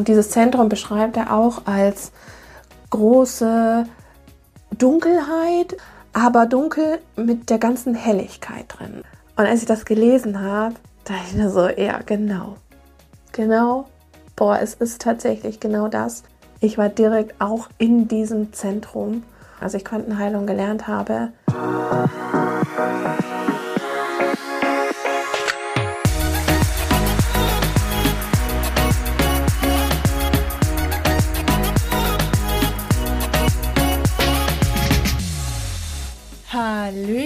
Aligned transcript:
Und 0.00 0.08
dieses 0.08 0.30
Zentrum 0.30 0.70
beschreibt 0.70 1.18
er 1.18 1.30
auch 1.30 1.66
als 1.66 2.12
große 2.88 3.84
Dunkelheit, 4.78 5.76
aber 6.14 6.46
dunkel 6.46 7.00
mit 7.16 7.50
der 7.50 7.58
ganzen 7.58 7.94
Helligkeit 7.94 8.64
drin. 8.66 9.02
Und 9.36 9.44
als 9.44 9.60
ich 9.60 9.66
das 9.66 9.84
gelesen 9.84 10.40
habe, 10.40 10.76
dachte 11.04 11.20
ich 11.26 11.34
mir 11.34 11.50
so, 11.50 11.68
ja, 11.68 11.98
genau. 12.06 12.56
Genau. 13.32 13.90
Boah, 14.36 14.58
es 14.62 14.72
ist 14.72 15.02
tatsächlich 15.02 15.60
genau 15.60 15.88
das. 15.88 16.22
Ich 16.60 16.78
war 16.78 16.88
direkt 16.88 17.38
auch 17.38 17.68
in 17.76 18.08
diesem 18.08 18.54
Zentrum, 18.54 19.22
als 19.60 19.74
ich 19.74 19.84
Quantenheilung 19.84 20.46
gelernt 20.46 20.88
habe. 20.88 21.28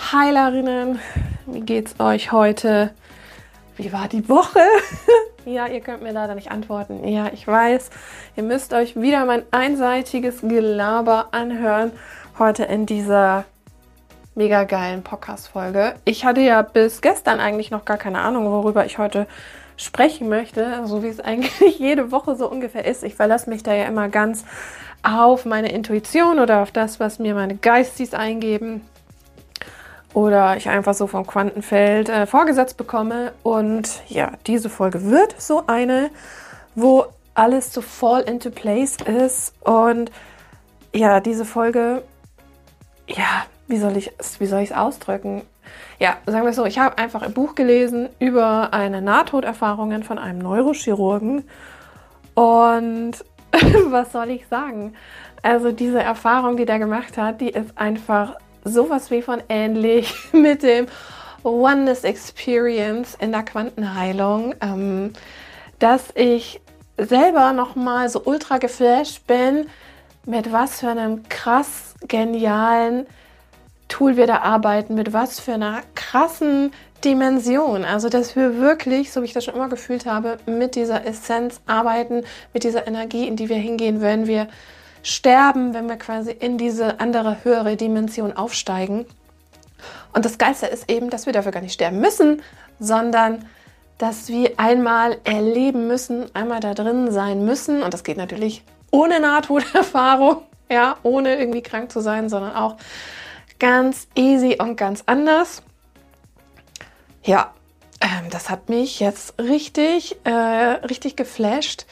Heilerinnen, 0.00 1.00
wie 1.44 1.60
geht's 1.60 1.96
euch 1.98 2.32
heute? 2.32 2.94
Wie 3.76 3.92
war 3.92 4.08
die 4.08 4.26
Woche? 4.28 4.60
ja, 5.44 5.66
ihr 5.66 5.80
könnt 5.80 6.02
mir 6.02 6.12
leider 6.12 6.34
nicht 6.34 6.50
antworten. 6.50 7.06
Ja, 7.06 7.30
ich 7.32 7.46
weiß, 7.46 7.90
ihr 8.36 8.42
müsst 8.42 8.72
euch 8.72 8.98
wieder 8.98 9.26
mein 9.26 9.42
einseitiges 9.50 10.40
Gelaber 10.40 11.28
anhören. 11.32 11.92
Heute 12.38 12.64
in 12.64 12.86
dieser 12.86 13.44
mega 14.34 14.64
geilen 14.64 15.02
Podcast-Folge. 15.02 15.96
Ich 16.06 16.24
hatte 16.24 16.40
ja 16.40 16.62
bis 16.62 17.02
gestern 17.02 17.38
eigentlich 17.38 17.70
noch 17.70 17.84
gar 17.84 17.98
keine 17.98 18.20
Ahnung, 18.20 18.50
worüber 18.50 18.86
ich 18.86 18.96
heute 18.96 19.26
sprechen 19.76 20.30
möchte, 20.30 20.86
so 20.86 21.02
wie 21.02 21.08
es 21.08 21.20
eigentlich 21.20 21.78
jede 21.80 22.12
Woche 22.12 22.34
so 22.36 22.48
ungefähr 22.48 22.86
ist. 22.86 23.04
Ich 23.04 23.16
verlasse 23.16 23.50
mich 23.50 23.62
da 23.62 23.74
ja 23.74 23.84
immer 23.84 24.08
ganz 24.08 24.46
auf 25.02 25.44
meine 25.44 25.70
Intuition 25.70 26.38
oder 26.38 26.62
auf 26.62 26.70
das, 26.70 26.98
was 26.98 27.18
mir 27.18 27.34
meine 27.34 27.56
Geistis 27.56 28.14
eingeben 28.14 28.82
oder 30.18 30.56
ich 30.56 30.68
einfach 30.68 30.94
so 30.94 31.06
vom 31.06 31.24
Quantenfeld 31.24 32.08
äh, 32.08 32.26
vorgesetzt 32.26 32.76
bekomme. 32.76 33.32
Und 33.44 34.02
ja, 34.08 34.32
diese 34.48 34.68
Folge 34.68 35.04
wird 35.04 35.40
so 35.40 35.62
eine, 35.68 36.10
wo 36.74 37.04
alles 37.34 37.72
so 37.72 37.80
fall 37.82 38.22
into 38.22 38.50
place 38.50 38.96
ist. 38.96 39.54
Und 39.60 40.10
ja, 40.92 41.20
diese 41.20 41.44
Folge, 41.44 42.02
ja, 43.06 43.46
wie 43.68 43.78
soll 43.78 43.96
ich 43.96 44.10
es 44.18 44.72
ausdrücken? 44.72 45.42
Ja, 46.00 46.16
sagen 46.26 46.42
wir 46.42 46.50
es 46.50 46.56
so, 46.56 46.64
ich 46.64 46.80
habe 46.80 46.98
einfach 46.98 47.22
ein 47.22 47.32
Buch 47.32 47.54
gelesen 47.54 48.08
über 48.18 48.72
eine 48.72 49.00
Nahtoderfahrungen 49.00 50.02
von 50.02 50.18
einem 50.18 50.40
Neurochirurgen. 50.40 51.44
Und 52.34 53.12
was 53.86 54.10
soll 54.10 54.30
ich 54.30 54.48
sagen? 54.48 54.94
Also 55.42 55.70
diese 55.70 56.02
Erfahrung, 56.02 56.56
die 56.56 56.64
der 56.64 56.80
gemacht 56.80 57.16
hat, 57.16 57.40
die 57.40 57.50
ist 57.50 57.78
einfach 57.78 58.34
sowas 58.68 59.10
wie 59.10 59.22
von 59.22 59.42
ähnlich 59.48 60.14
mit 60.32 60.62
dem 60.62 60.86
Oneness 61.44 62.04
Experience 62.04 63.16
in 63.20 63.32
der 63.32 63.42
Quantenheilung, 63.42 64.54
ähm, 64.60 65.12
dass 65.78 66.04
ich 66.14 66.60
selber 66.96 67.52
nochmal 67.52 68.08
so 68.08 68.22
ultra 68.24 68.58
geflasht 68.58 69.26
bin, 69.26 69.66
mit 70.26 70.52
was 70.52 70.80
für 70.80 70.88
einem 70.88 71.28
krass 71.28 71.94
genialen 72.06 73.06
Tool 73.88 74.16
wir 74.16 74.26
da 74.26 74.40
arbeiten, 74.40 74.94
mit 74.94 75.12
was 75.12 75.40
für 75.40 75.54
einer 75.54 75.80
krassen 75.94 76.72
Dimension. 77.04 77.84
Also, 77.84 78.08
dass 78.08 78.36
wir 78.36 78.58
wirklich, 78.58 79.12
so 79.12 79.22
wie 79.22 79.26
ich 79.26 79.32
das 79.32 79.44
schon 79.44 79.54
immer 79.54 79.68
gefühlt 79.68 80.04
habe, 80.04 80.36
mit 80.46 80.74
dieser 80.74 81.06
Essenz 81.06 81.60
arbeiten, 81.66 82.24
mit 82.52 82.64
dieser 82.64 82.86
Energie, 82.86 83.26
in 83.26 83.36
die 83.36 83.48
wir 83.48 83.56
hingehen, 83.56 84.00
wenn 84.00 84.26
wir 84.26 84.48
sterben, 85.02 85.74
wenn 85.74 85.88
wir 85.88 85.96
quasi 85.96 86.30
in 86.30 86.58
diese 86.58 87.00
andere 87.00 87.44
höhere 87.44 87.76
Dimension 87.76 88.32
aufsteigen. 88.32 89.06
Und 90.12 90.24
das 90.24 90.38
Geilste 90.38 90.66
ist 90.66 90.90
eben, 90.90 91.10
dass 91.10 91.26
wir 91.26 91.32
dafür 91.32 91.52
gar 91.52 91.60
nicht 91.60 91.74
sterben 91.74 92.00
müssen, 92.00 92.42
sondern 92.80 93.44
dass 93.98 94.28
wir 94.28 94.58
einmal 94.58 95.18
erleben 95.24 95.88
müssen, 95.88 96.34
einmal 96.34 96.60
da 96.60 96.74
drin 96.74 97.10
sein 97.10 97.44
müssen. 97.44 97.82
Und 97.82 97.92
das 97.92 98.04
geht 98.04 98.16
natürlich 98.16 98.62
ohne 98.90 99.20
Nahtoderfahrung, 99.20 100.42
ja, 100.70 100.96
ohne 101.02 101.38
irgendwie 101.38 101.62
krank 101.62 101.90
zu 101.92 102.00
sein, 102.00 102.28
sondern 102.28 102.54
auch 102.54 102.76
ganz 103.58 104.06
easy 104.14 104.56
und 104.58 104.76
ganz 104.76 105.02
anders. 105.06 105.62
Ja, 107.24 107.52
ähm, 108.00 108.30
das 108.30 108.48
hat 108.48 108.68
mich 108.68 109.00
jetzt 109.00 109.38
richtig, 109.40 110.16
äh, 110.24 110.30
richtig 110.30 111.16
geflasht. 111.16 111.86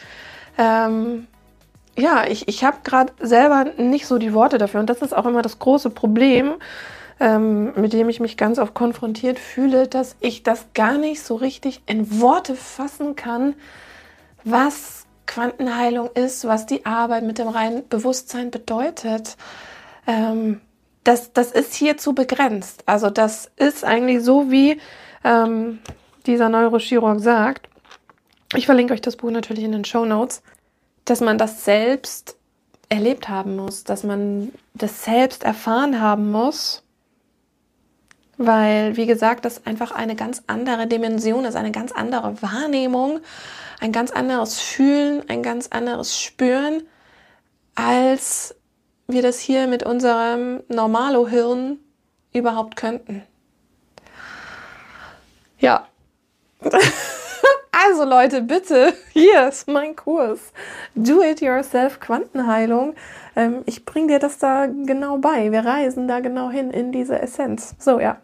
Ähm, 0.57 1.27
ja, 1.97 2.27
ich, 2.27 2.49
ich 2.49 2.65
habe 2.65 2.79
gerade 2.85 3.13
selber 3.21 3.65
nicht 3.79 4.07
so 4.07 4.19
die 4.19 4.35
Worte 4.35 4.59
dafür. 4.59 4.81
Und 4.81 4.91
das 4.91 5.03
ist 5.03 5.17
auch 5.17 5.27
immer 5.27 5.43
das 5.43 5.59
große 5.59 5.91
Problem, 5.91 6.55
ähm, 7.19 7.73
mit 7.75 7.93
dem 7.93 8.09
ich 8.09 8.21
mich 8.21 8.37
ganz 8.37 8.59
oft 8.59 8.75
konfrontiert 8.75 9.39
fühle, 9.39 9.89
dass 9.89 10.17
ich 10.21 10.43
das 10.43 10.67
gar 10.75 10.99
nicht 10.99 11.23
so 11.23 11.35
richtig 11.35 11.83
in 11.87 12.21
Worte 12.21 12.55
fassen 12.55 13.17
kann, 13.17 13.55
was 14.45 15.07
Quantenheilung 15.27 16.11
ist, 16.15 16.47
was 16.47 16.67
die 16.67 16.87
Arbeit 16.87 17.25
mit 17.25 17.39
dem 17.39 17.49
reinen 17.49 17.89
Bewusstsein 17.89 18.51
bedeutet. 18.51 19.37
Ähm, 20.07 20.61
das, 21.05 21.33
das 21.33 21.53
ist 21.53 21.75
hier 21.75 21.97
zu 21.97 22.15
begrenzt. 22.15 22.83
Also 22.87 23.11
das 23.11 23.51
ist 23.57 23.85
eigentlich 23.85 24.23
so, 24.23 24.51
wie 24.51 24.81
ähm, 25.25 25.79
dieser 26.27 26.49
Neurochirurg 26.49 27.21
sagt. 27.21 27.69
Ich 28.55 28.67
verlinke 28.67 28.93
euch 28.93 29.01
das 29.01 29.17
Buch 29.17 29.31
natürlich 29.31 29.65
in 29.65 29.73
den 29.73 29.85
Show 29.85 30.05
Notes 30.05 30.43
dass 31.07 31.21
man 31.21 31.39
das 31.39 31.65
selbst 31.65 32.37
erlebt 32.89 33.29
haben 33.29 33.57
muss, 33.57 33.85
dass 33.85 34.05
man 34.05 34.53
das 34.75 35.05
selbst 35.05 35.43
erfahren 35.43 36.01
haben 36.01 36.31
muss, 36.31 36.83
weil, 38.37 38.97
wie 38.97 39.07
gesagt, 39.07 39.45
das 39.45 39.67
einfach 39.67 39.93
eine 39.93 40.15
ganz 40.15 40.43
andere 40.47 40.87
Dimension 40.87 41.47
ist, 41.47 41.57
eine 41.57 41.73
ganz 41.73 41.93
andere 41.93 42.41
Wahrnehmung, 42.43 43.21
ein 43.81 43.93
ganz 43.93 44.11
anderes 44.11 44.61
Fühlen, 44.61 45.23
ein 45.29 45.43
ganz 45.43 45.69
anderes 45.69 46.21
Spüren, 46.21 46.83
als 47.75 48.55
wir 49.07 49.23
das 49.23 49.39
hier 49.39 49.67
mit 49.69 49.85
unserem 49.85 50.63
Normalo-Hirn 50.69 51.79
überhaupt 52.33 52.77
könnten. 52.77 53.23
Ja. 55.59 55.87
Also 57.89 58.05
Leute, 58.05 58.43
bitte, 58.43 58.95
hier 59.13 59.49
ist 59.49 59.69
mein 59.69 59.95
Kurs. 59.95 60.41
Do-it-yourself 60.97 62.01
Quantenheilung. 62.01 62.95
Ähm, 63.37 63.63
ich 63.67 63.85
bringe 63.85 64.09
dir 64.09 64.19
das 64.19 64.39
da 64.39 64.67
genau 64.67 65.19
bei. 65.19 65.53
Wir 65.53 65.65
reisen 65.65 66.09
da 66.09 66.19
genau 66.19 66.51
hin 66.51 66.73
in 66.73 66.91
diese 66.91 67.21
Essenz. 67.21 67.77
So, 67.79 68.01
ja. 68.01 68.17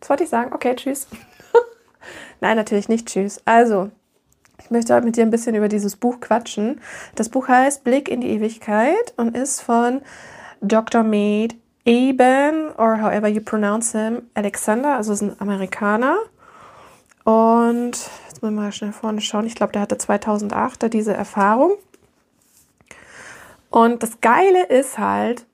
Das 0.00 0.10
wollte 0.10 0.24
ich 0.24 0.28
sagen. 0.28 0.52
Okay, 0.52 0.74
tschüss. 0.76 1.06
Nein, 2.40 2.56
natürlich 2.56 2.90
nicht 2.90 3.08
tschüss. 3.08 3.40
Also, 3.46 3.90
ich 4.62 4.70
möchte 4.70 4.94
heute 4.94 5.06
mit 5.06 5.16
dir 5.16 5.22
ein 5.22 5.30
bisschen 5.30 5.54
über 5.54 5.68
dieses 5.68 5.96
Buch 5.96 6.20
quatschen. 6.20 6.82
Das 7.14 7.30
Buch 7.30 7.48
heißt 7.48 7.84
Blick 7.84 8.10
in 8.10 8.20
die 8.20 8.30
Ewigkeit 8.30 9.14
und 9.16 9.34
ist 9.34 9.62
von 9.62 10.02
Dr. 10.60 11.02
Mead 11.02 11.56
Eben, 11.86 12.72
or 12.78 13.00
however 13.00 13.28
you 13.28 13.40
pronounce 13.40 13.92
him, 13.92 14.22
Alexander, 14.34 14.96
also 14.96 15.12
ist 15.12 15.22
ein 15.22 15.40
Amerikaner. 15.40 16.16
Und 17.26 17.98
Jetzt 18.36 18.42
mal, 18.42 18.50
mal 18.50 18.70
schnell 18.70 18.92
vorne 18.92 19.22
schauen. 19.22 19.46
Ich 19.46 19.54
glaube, 19.54 19.72
der 19.72 19.80
hatte 19.80 19.96
2008 19.96 20.82
da 20.82 20.88
diese 20.90 21.14
Erfahrung. 21.14 21.72
Und 23.70 24.02
das 24.02 24.20
Geile 24.20 24.66
ist 24.66 24.98
halt, 24.98 25.46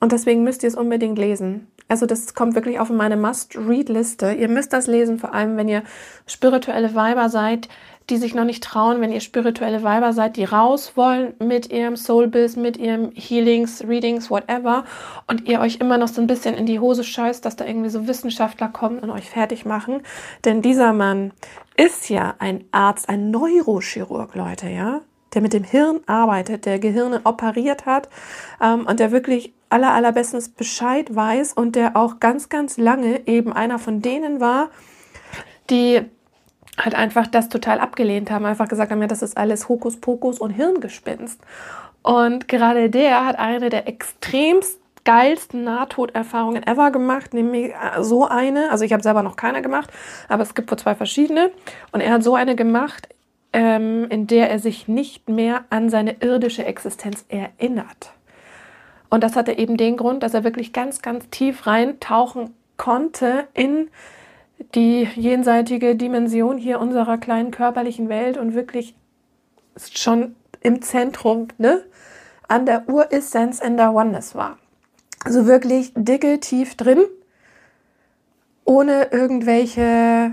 und 0.00 0.12
deswegen 0.12 0.42
müsst 0.42 0.62
ihr 0.62 0.70
es 0.70 0.74
unbedingt 0.74 1.18
lesen. 1.18 1.70
Also 1.88 2.06
das 2.06 2.32
kommt 2.32 2.54
wirklich 2.54 2.80
auf 2.80 2.88
meine 2.88 3.18
Must-Read-Liste. 3.18 4.32
Ihr 4.32 4.48
müsst 4.48 4.72
das 4.72 4.86
lesen, 4.86 5.18
vor 5.18 5.34
allem 5.34 5.58
wenn 5.58 5.68
ihr 5.68 5.82
spirituelle 6.26 6.94
Weiber 6.94 7.28
seid, 7.28 7.68
die 8.08 8.18
sich 8.18 8.34
noch 8.34 8.44
nicht 8.44 8.62
trauen, 8.62 9.00
wenn 9.00 9.10
ihr 9.10 9.20
spirituelle 9.20 9.82
Weiber 9.82 10.12
seid, 10.12 10.36
die 10.36 10.44
raus 10.44 10.92
wollen 10.96 11.34
mit 11.40 11.72
ihrem 11.72 11.96
Soul-Biss, 11.96 12.56
mit 12.56 12.76
ihrem 12.76 13.10
Healings, 13.12 13.82
Readings, 13.86 14.30
whatever 14.30 14.84
und 15.26 15.48
ihr 15.48 15.60
euch 15.60 15.78
immer 15.80 15.98
noch 15.98 16.08
so 16.08 16.20
ein 16.20 16.28
bisschen 16.28 16.54
in 16.54 16.66
die 16.66 16.78
Hose 16.78 17.02
scheißt, 17.02 17.44
dass 17.44 17.56
da 17.56 17.64
irgendwie 17.64 17.90
so 17.90 18.06
Wissenschaftler 18.06 18.68
kommen 18.68 19.00
und 19.00 19.10
euch 19.10 19.28
fertig 19.28 19.64
machen. 19.64 20.02
Denn 20.44 20.62
dieser 20.62 20.92
Mann 20.92 21.32
ist 21.76 22.08
ja 22.08 22.34
ein 22.38 22.64
Arzt, 22.70 23.08
ein 23.08 23.30
Neurochirurg, 23.30 24.34
Leute, 24.36 24.68
ja. 24.68 25.00
der 25.34 25.42
mit 25.42 25.52
dem 25.52 25.64
Hirn 25.64 26.00
arbeitet, 26.06 26.64
der 26.64 26.78
Gehirne 26.78 27.22
operiert 27.24 27.86
hat 27.86 28.08
ähm, 28.62 28.86
und 28.86 29.00
der 29.00 29.10
wirklich 29.10 29.52
aller, 29.68 29.92
allerbestens 29.92 30.48
Bescheid 30.48 31.14
weiß 31.14 31.54
und 31.54 31.74
der 31.74 31.96
auch 31.96 32.20
ganz, 32.20 32.48
ganz 32.48 32.76
lange 32.76 33.26
eben 33.26 33.52
einer 33.52 33.80
von 33.80 34.00
denen 34.00 34.40
war, 34.40 34.70
die 35.70 36.02
halt 36.78 36.94
einfach 36.94 37.26
das 37.26 37.48
total 37.48 37.80
abgelehnt 37.80 38.30
haben, 38.30 38.44
einfach 38.44 38.68
gesagt 38.68 38.90
haben, 38.90 39.00
ja, 39.00 39.08
das 39.08 39.22
ist 39.22 39.36
alles 39.36 39.68
Hokuspokus 39.68 40.38
und 40.38 40.50
Hirngespinst. 40.50 41.40
Und 42.02 42.48
gerade 42.48 42.90
der 42.90 43.26
hat 43.26 43.38
eine 43.38 43.68
der 43.68 43.88
extremst 43.88 44.78
geilsten 45.04 45.64
Nahtoderfahrungen 45.64 46.66
ever 46.66 46.90
gemacht, 46.90 47.32
nämlich 47.32 47.72
äh, 47.72 48.02
so 48.02 48.26
eine, 48.26 48.70
also 48.70 48.84
ich 48.84 48.92
habe 48.92 49.02
selber 49.02 49.22
noch 49.22 49.36
keine 49.36 49.62
gemacht, 49.62 49.90
aber 50.28 50.42
es 50.42 50.54
gibt 50.54 50.70
wohl 50.70 50.78
zwei 50.78 50.94
verschiedene 50.94 51.50
und 51.92 52.00
er 52.00 52.12
hat 52.12 52.24
so 52.24 52.34
eine 52.34 52.56
gemacht, 52.56 53.08
ähm, 53.52 54.06
in 54.10 54.26
der 54.26 54.50
er 54.50 54.58
sich 54.58 54.88
nicht 54.88 55.28
mehr 55.28 55.64
an 55.70 55.88
seine 55.88 56.16
irdische 56.20 56.64
Existenz 56.64 57.24
erinnert. 57.28 58.12
Und 59.08 59.22
das 59.22 59.36
hatte 59.36 59.56
eben 59.56 59.76
den 59.76 59.96
Grund, 59.96 60.22
dass 60.24 60.34
er 60.34 60.44
wirklich 60.44 60.72
ganz, 60.72 61.00
ganz 61.00 61.28
tief 61.30 61.66
reintauchen 61.66 62.50
konnte 62.76 63.46
in 63.54 63.88
die 64.74 65.08
jenseitige 65.14 65.96
Dimension 65.96 66.58
hier 66.58 66.80
unserer 66.80 67.18
kleinen 67.18 67.50
körperlichen 67.50 68.08
Welt 68.08 68.36
und 68.36 68.54
wirklich 68.54 68.94
schon 69.92 70.34
im 70.60 70.82
Zentrum, 70.82 71.48
ne, 71.58 71.82
an 72.48 72.66
der 72.66 72.88
Uressenz 72.88 73.60
in 73.60 73.76
der 73.76 73.92
Oneness 73.94 74.34
war. 74.34 74.58
Also 75.24 75.46
wirklich 75.46 75.92
dicke, 75.94 76.40
tief 76.40 76.76
drin, 76.76 77.02
ohne 78.64 79.08
irgendwelche 79.12 80.32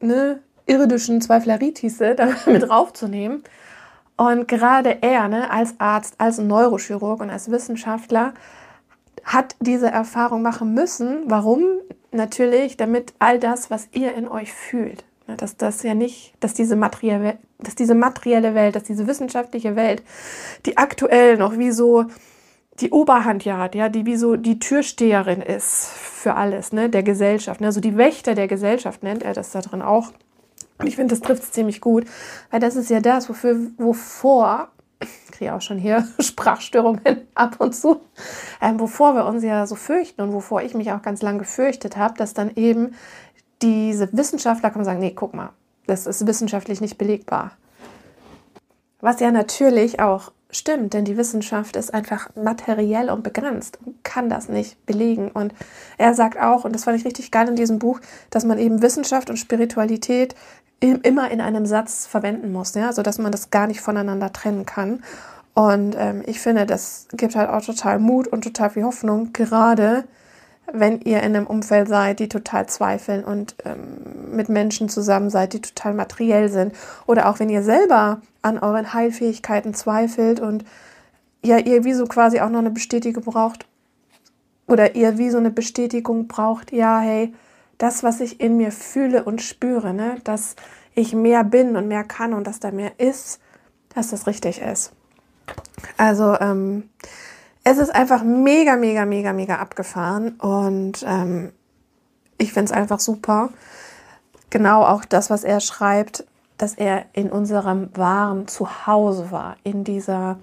ne, 0.00 0.40
irdischen 0.66 1.20
Zweifleritis 1.20 1.98
damit 1.98 2.46
raufzunehmen. 2.70 3.42
Und 4.16 4.48
gerade 4.48 5.02
er, 5.02 5.28
ne, 5.28 5.50
als 5.50 5.74
Arzt, 5.78 6.14
als 6.18 6.38
Neurochirurg 6.38 7.20
und 7.20 7.30
als 7.30 7.50
Wissenschaftler, 7.50 8.34
hat 9.24 9.56
diese 9.60 9.88
Erfahrung 9.88 10.42
machen 10.42 10.72
müssen. 10.72 11.24
Warum? 11.26 11.64
Natürlich, 12.16 12.76
damit 12.76 13.12
all 13.18 13.38
das, 13.38 13.70
was 13.70 13.88
ihr 13.92 14.14
in 14.14 14.26
euch 14.26 14.52
fühlt, 14.52 15.04
dass 15.36 15.56
das 15.56 15.82
ja 15.82 15.94
nicht, 15.94 16.34
dass 16.40 16.54
diese 16.54 16.76
materielle, 16.76 17.38
dass 17.58 17.74
diese 17.74 17.94
materielle 17.94 18.54
Welt, 18.54 18.74
dass 18.74 18.84
diese 18.84 19.06
wissenschaftliche 19.06 19.76
Welt, 19.76 20.02
die 20.64 20.76
aktuell 20.76 21.36
noch 21.36 21.58
wie 21.58 21.70
so 21.70 22.06
die 22.80 22.90
Oberhand 22.90 23.44
ja 23.44 23.58
hat, 23.58 23.74
ja, 23.74 23.88
die 23.88 24.06
wie 24.06 24.16
so 24.16 24.36
die 24.36 24.58
Türsteherin 24.58 25.40
ist 25.40 25.88
für 25.88 26.34
alles, 26.34 26.72
ne, 26.72 26.90
der 26.90 27.02
Gesellschaft, 27.02 27.60
ne, 27.60 27.68
also 27.68 27.80
die 27.80 27.96
Wächter 27.96 28.34
der 28.34 28.48
Gesellschaft 28.48 29.02
nennt 29.02 29.22
er 29.22 29.32
das 29.32 29.50
da 29.50 29.60
drin 29.60 29.82
auch. 29.82 30.12
Und 30.78 30.86
ich 30.86 30.96
finde, 30.96 31.14
das 31.14 31.22
trifft 31.22 31.42
es 31.42 31.52
ziemlich 31.52 31.80
gut, 31.80 32.04
weil 32.50 32.60
das 32.60 32.76
ist 32.76 32.90
ja 32.90 33.00
das, 33.00 33.28
wofür, 33.28 33.58
wovor, 33.78 34.68
kriege 35.36 35.54
auch 35.54 35.60
schon 35.60 35.78
hier 35.78 36.06
Sprachstörungen 36.18 37.28
ab 37.34 37.56
und 37.58 37.74
zu, 37.74 38.00
ähm, 38.60 38.80
wovor 38.80 39.14
wir 39.14 39.26
uns 39.26 39.42
ja 39.42 39.66
so 39.66 39.74
fürchten 39.74 40.22
und 40.22 40.32
wovor 40.32 40.62
ich 40.62 40.74
mich 40.74 40.92
auch 40.92 41.02
ganz 41.02 41.22
lange 41.22 41.38
gefürchtet 41.38 41.96
habe, 41.96 42.14
dass 42.16 42.34
dann 42.34 42.50
eben 42.56 42.94
diese 43.62 44.12
Wissenschaftler 44.12 44.70
kommen 44.70 44.80
und 44.80 44.86
sagen, 44.86 45.00
nee, 45.00 45.12
guck 45.14 45.34
mal, 45.34 45.50
das 45.86 46.06
ist 46.06 46.26
wissenschaftlich 46.26 46.80
nicht 46.80 46.98
belegbar. 46.98 47.52
Was 49.00 49.20
ja 49.20 49.30
natürlich 49.30 50.00
auch 50.00 50.32
stimmt, 50.56 50.94
denn 50.94 51.04
die 51.04 51.16
Wissenschaft 51.16 51.76
ist 51.76 51.92
einfach 51.92 52.28
materiell 52.34 53.10
und 53.10 53.22
begrenzt 53.22 53.78
und 53.84 54.02
kann 54.04 54.28
das 54.28 54.48
nicht 54.48 54.84
belegen. 54.86 55.30
Und 55.30 55.54
er 55.98 56.14
sagt 56.14 56.40
auch, 56.40 56.64
und 56.64 56.74
das 56.74 56.84
fand 56.84 56.98
ich 56.98 57.04
richtig 57.04 57.30
geil 57.30 57.48
in 57.48 57.56
diesem 57.56 57.78
Buch, 57.78 58.00
dass 58.30 58.44
man 58.44 58.58
eben 58.58 58.82
Wissenschaft 58.82 59.30
und 59.30 59.36
Spiritualität 59.36 60.34
immer 60.80 61.30
in 61.30 61.40
einem 61.40 61.66
Satz 61.66 62.06
verwenden 62.06 62.52
muss, 62.52 62.74
ja, 62.74 62.92
sodass 62.92 63.18
man 63.18 63.32
das 63.32 63.50
gar 63.50 63.66
nicht 63.66 63.80
voneinander 63.80 64.32
trennen 64.32 64.66
kann. 64.66 65.02
Und 65.54 65.96
ähm, 65.98 66.22
ich 66.26 66.38
finde, 66.38 66.66
das 66.66 67.08
gibt 67.12 67.34
halt 67.34 67.48
auch 67.48 67.64
total 67.64 67.98
Mut 67.98 68.28
und 68.28 68.44
total 68.44 68.70
viel 68.70 68.84
Hoffnung, 68.84 69.32
gerade 69.32 70.04
wenn 70.72 71.00
ihr 71.00 71.22
in 71.22 71.36
einem 71.36 71.46
Umfeld 71.46 71.88
seid, 71.88 72.18
die 72.18 72.28
total 72.28 72.66
zweifeln 72.68 73.24
und 73.24 73.54
ähm, 73.64 74.34
mit 74.34 74.48
Menschen 74.48 74.88
zusammen 74.88 75.30
seid, 75.30 75.52
die 75.52 75.60
total 75.60 75.94
materiell 75.94 76.48
sind. 76.48 76.74
Oder 77.06 77.28
auch 77.28 77.38
wenn 77.38 77.48
ihr 77.48 77.62
selber 77.62 78.20
an 78.42 78.58
euren 78.58 78.92
Heilfähigkeiten 78.92 79.74
zweifelt 79.74 80.40
und 80.40 80.64
ja, 81.44 81.58
ihr 81.58 81.84
wie 81.84 81.92
so 81.92 82.06
quasi 82.06 82.40
auch 82.40 82.50
noch 82.50 82.58
eine 82.58 82.70
Bestätigung 82.70 83.24
braucht. 83.24 83.66
Oder 84.66 84.96
ihr 84.96 85.16
wie 85.18 85.30
so 85.30 85.38
eine 85.38 85.50
Bestätigung 85.50 86.26
braucht, 86.26 86.72
ja, 86.72 86.98
hey, 86.98 87.32
das, 87.78 88.02
was 88.02 88.20
ich 88.20 88.40
in 88.40 88.56
mir 88.56 88.72
fühle 88.72 89.22
und 89.22 89.42
spüre, 89.42 89.94
ne, 89.94 90.16
dass 90.24 90.56
ich 90.94 91.14
mehr 91.14 91.44
bin 91.44 91.76
und 91.76 91.86
mehr 91.86 92.04
kann 92.04 92.34
und 92.34 92.46
dass 92.46 92.58
da 92.58 92.72
mehr 92.72 92.98
ist, 92.98 93.38
dass 93.94 94.10
das 94.10 94.26
richtig 94.26 94.60
ist. 94.60 94.92
Also, 95.96 96.36
ähm, 96.40 96.88
es 97.68 97.78
ist 97.78 97.92
einfach 97.92 98.22
mega, 98.22 98.76
mega, 98.76 99.04
mega, 99.06 99.32
mega 99.32 99.56
abgefahren 99.56 100.36
und 100.38 101.04
ähm, 101.04 101.52
ich 102.38 102.52
finde 102.52 102.66
es 102.66 102.72
einfach 102.72 103.00
super. 103.00 103.48
Genau 104.50 104.84
auch 104.84 105.04
das, 105.04 105.30
was 105.30 105.42
er 105.42 105.58
schreibt, 105.58 106.24
dass 106.58 106.74
er 106.74 107.06
in 107.12 107.28
unserem 107.28 107.90
wahren 107.96 108.46
Zuhause 108.46 109.32
war, 109.32 109.56
in 109.64 109.82
dieser, 109.82 110.38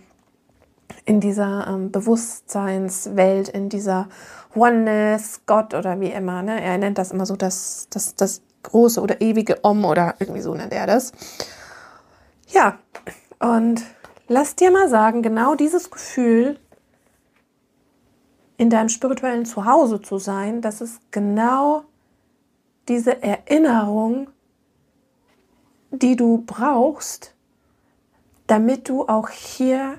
in 1.06 1.22
dieser 1.22 1.66
ähm, 1.66 1.92
Bewusstseinswelt, 1.92 3.48
in 3.48 3.70
dieser 3.70 4.10
Oneness, 4.54 5.44
Gott 5.46 5.74
oder 5.74 6.02
wie 6.02 6.12
immer. 6.12 6.42
Ne? 6.42 6.62
Er 6.62 6.78
nennt 6.78 6.98
das 6.98 7.12
immer 7.12 7.26
so 7.26 7.38
das, 7.38 7.88
das, 7.90 8.16
das 8.16 8.42
große 8.64 9.00
oder 9.00 9.22
ewige 9.22 9.64
Om 9.64 9.86
oder 9.86 10.16
irgendwie 10.20 10.42
so 10.42 10.54
nennt 10.56 10.74
er 10.74 10.88
das. 10.88 11.14
Ja, 12.50 12.80
und 13.40 13.82
lass 14.28 14.58
dir 14.58 14.72
mal 14.72 14.90
sagen, 14.90 15.22
genau 15.22 15.56
dieses 15.56 15.90
Gefühl 15.90 16.60
in 18.64 18.70
deinem 18.70 18.88
spirituellen 18.88 19.44
Zuhause 19.44 20.02
zu 20.02 20.20
sein, 20.20 20.62
das 20.62 20.80
ist 20.80 21.02
genau 21.12 21.84
diese 22.88 23.22
Erinnerung, 23.22 24.30
die 25.92 26.16
du 26.16 26.46
brauchst, 26.48 27.36
damit 28.48 28.88
du 28.88 29.06
auch 29.06 29.30
hier 29.30 29.98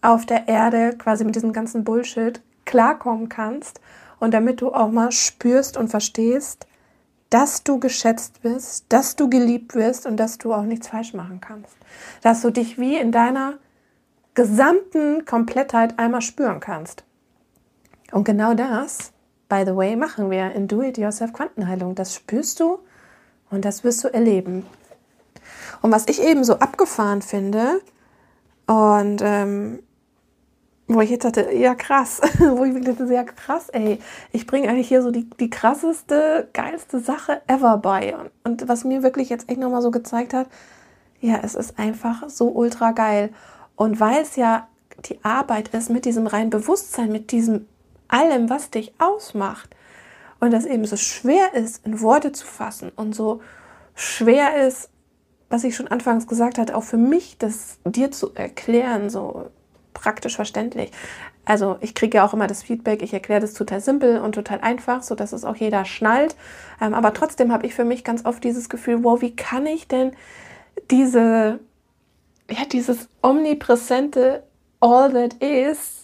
auf 0.00 0.26
der 0.26 0.48
Erde 0.48 0.96
quasi 0.98 1.24
mit 1.24 1.36
diesem 1.36 1.52
ganzen 1.52 1.84
Bullshit 1.84 2.42
klarkommen 2.64 3.28
kannst 3.28 3.80
und 4.18 4.34
damit 4.34 4.60
du 4.60 4.72
auch 4.72 4.90
mal 4.90 5.12
spürst 5.12 5.76
und 5.76 5.86
verstehst, 5.86 6.66
dass 7.30 7.62
du 7.62 7.78
geschätzt 7.78 8.42
bist, 8.42 8.86
dass 8.88 9.14
du 9.14 9.30
geliebt 9.30 9.76
wirst 9.76 10.06
und 10.06 10.16
dass 10.16 10.38
du 10.38 10.52
auch 10.52 10.64
nichts 10.64 10.88
falsch 10.88 11.14
machen 11.14 11.40
kannst. 11.40 11.76
Dass 12.20 12.42
du 12.42 12.50
dich 12.50 12.80
wie 12.80 12.96
in 12.96 13.12
deiner 13.12 13.58
gesamten 14.34 15.24
Komplettheit 15.24 16.00
einmal 16.00 16.20
spüren 16.20 16.58
kannst. 16.58 17.04
Und 18.12 18.24
genau 18.24 18.54
das, 18.54 19.12
by 19.48 19.64
the 19.66 19.74
way, 19.74 19.96
machen 19.96 20.30
wir 20.30 20.52
in 20.52 20.68
Do-It-Yourself 20.68 21.32
Quantenheilung. 21.32 21.94
Das 21.94 22.14
spürst 22.14 22.60
du 22.60 22.78
und 23.50 23.64
das 23.64 23.82
wirst 23.82 24.04
du 24.04 24.08
erleben. 24.08 24.64
Und 25.80 25.90
was 25.90 26.06
ich 26.08 26.22
eben 26.22 26.44
so 26.44 26.54
abgefahren 26.54 27.22
finde 27.22 27.80
und 28.66 29.20
ähm, 29.22 29.80
wo 30.88 31.00
ich 31.00 31.10
jetzt 31.10 31.24
dachte, 31.24 31.52
ja 31.52 31.74
krass, 31.74 32.20
wo 32.38 32.64
ich 32.64 32.84
dachte, 32.84 33.12
ja 33.12 33.24
krass, 33.24 33.68
ey, 33.70 33.98
ich 34.30 34.46
bringe 34.46 34.68
eigentlich 34.68 34.88
hier 34.88 35.02
so 35.02 35.10
die, 35.10 35.28
die 35.40 35.50
krasseste, 35.50 36.48
geilste 36.52 37.00
Sache 37.00 37.40
ever 37.46 37.78
bei. 37.78 38.16
Und, 38.16 38.30
und 38.44 38.68
was 38.68 38.84
mir 38.84 39.02
wirklich 39.02 39.30
jetzt 39.30 39.48
echt 39.48 39.58
nochmal 39.58 39.82
so 39.82 39.90
gezeigt 39.90 40.34
hat, 40.34 40.48
ja, 41.20 41.40
es 41.42 41.54
ist 41.54 41.78
einfach 41.78 42.28
so 42.28 42.48
ultra 42.48 42.92
geil. 42.92 43.30
Und 43.74 44.00
weil 44.00 44.22
es 44.22 44.36
ja 44.36 44.68
die 45.06 45.24
Arbeit 45.24 45.68
ist 45.68 45.90
mit 45.90 46.04
diesem 46.04 46.26
reinen 46.26 46.50
Bewusstsein, 46.50 47.10
mit 47.10 47.32
diesem 47.32 47.66
allem, 48.12 48.50
was 48.50 48.70
dich 48.70 48.92
ausmacht. 48.98 49.74
Und 50.40 50.52
das 50.52 50.64
eben 50.64 50.84
so 50.84 50.96
schwer 50.96 51.54
ist, 51.54 51.86
in 51.86 52.00
Worte 52.00 52.32
zu 52.32 52.46
fassen 52.46 52.90
und 52.96 53.14
so 53.14 53.40
schwer 53.94 54.66
ist, 54.66 54.90
was 55.48 55.64
ich 55.64 55.76
schon 55.76 55.88
anfangs 55.88 56.26
gesagt 56.26 56.58
hatte, 56.58 56.76
auch 56.76 56.82
für 56.82 56.96
mich, 56.96 57.38
das 57.38 57.78
dir 57.84 58.10
zu 58.10 58.34
erklären, 58.34 59.10
so 59.10 59.50
praktisch 59.92 60.36
verständlich. 60.36 60.90
Also 61.44 61.76
ich 61.80 61.94
kriege 61.94 62.18
ja 62.18 62.24
auch 62.24 62.34
immer 62.34 62.46
das 62.46 62.62
Feedback, 62.62 63.02
ich 63.02 63.12
erkläre 63.12 63.40
das 63.40 63.52
total 63.52 63.80
simpel 63.80 64.18
und 64.18 64.34
total 64.34 64.60
einfach, 64.60 65.02
so 65.02 65.14
dass 65.14 65.32
es 65.32 65.44
auch 65.44 65.56
jeder 65.56 65.84
schnallt. 65.84 66.36
Ähm, 66.80 66.94
aber 66.94 67.12
trotzdem 67.12 67.52
habe 67.52 67.66
ich 67.66 67.74
für 67.74 67.84
mich 67.84 68.04
ganz 68.04 68.24
oft 68.24 68.42
dieses 68.44 68.68
Gefühl, 68.68 69.04
wow, 69.04 69.20
wie 69.20 69.36
kann 69.36 69.66
ich 69.66 69.88
denn 69.88 70.12
diese, 70.90 71.60
ja, 72.50 72.64
dieses 72.70 73.08
omnipräsente 73.22 74.44
All 74.80 75.12
that 75.12 75.34
is 75.34 76.01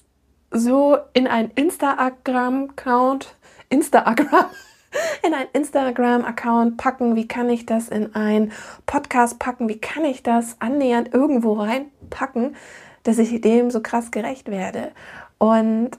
so 0.51 0.99
in 1.13 1.27
ein 1.27 1.51
Instagram-Account, 1.51 3.35
Instagram, 3.69 4.47
in 5.27 5.35
ein 5.35 5.47
Instagram-Account 5.53 6.77
packen? 6.77 7.17
Wie 7.17 7.29
kann 7.29 7.51
ich 7.51 7.67
das 7.67 7.89
in 7.89 8.15
ein 8.15 8.53
Podcast 8.87 9.39
packen? 9.39 9.69
Wie 9.69 9.79
kann 9.79 10.05
ich 10.05 10.23
das 10.23 10.57
annähernd 10.61 11.13
irgendwo 11.13 11.55
reinpacken, 11.55 12.57
dass 13.03 13.19
ich 13.19 13.41
dem 13.41 13.71
so 13.71 13.81
krass 13.81 14.11
gerecht 14.11 14.51
werde? 14.51 14.93
Und 15.39 15.91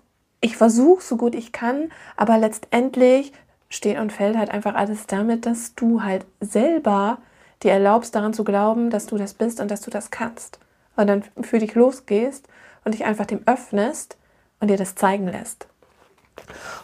ich 0.42 0.58
versuche 0.58 1.04
so 1.04 1.18
gut 1.18 1.36
ich 1.36 1.52
kann, 1.52 1.92
aber 2.16 2.38
letztendlich 2.38 3.34
steht 3.70 4.00
und 4.00 4.12
fällt 4.12 4.38
halt 4.38 4.50
einfach 4.50 4.76
alles 4.76 5.06
damit, 5.06 5.46
dass 5.46 5.76
du 5.76 6.02
halt 6.02 6.26
selber 6.40 7.20
dir 7.62 7.72
erlaubst, 7.74 8.16
daran 8.16 8.34
zu 8.34 8.44
glauben, 8.44 8.90
dass 8.90 9.06
du 9.06 9.18
das 9.18 9.34
bist 9.34 9.60
und 9.60 9.70
dass 9.70 9.82
du 9.82 9.92
das 9.92 10.12
kannst. 10.12 10.60
und 10.96 11.08
dann 11.08 11.24
für 11.42 11.60
dich 11.60 11.76
losgehst 11.76 12.48
und 12.84 12.94
dich 12.94 13.06
einfach 13.06 13.26
dem 13.26 13.42
öffnest 13.46 14.18
und 14.60 14.70
dir 14.70 14.78
das 14.78 14.96
zeigen 14.96 15.28
lässt. 15.28 15.68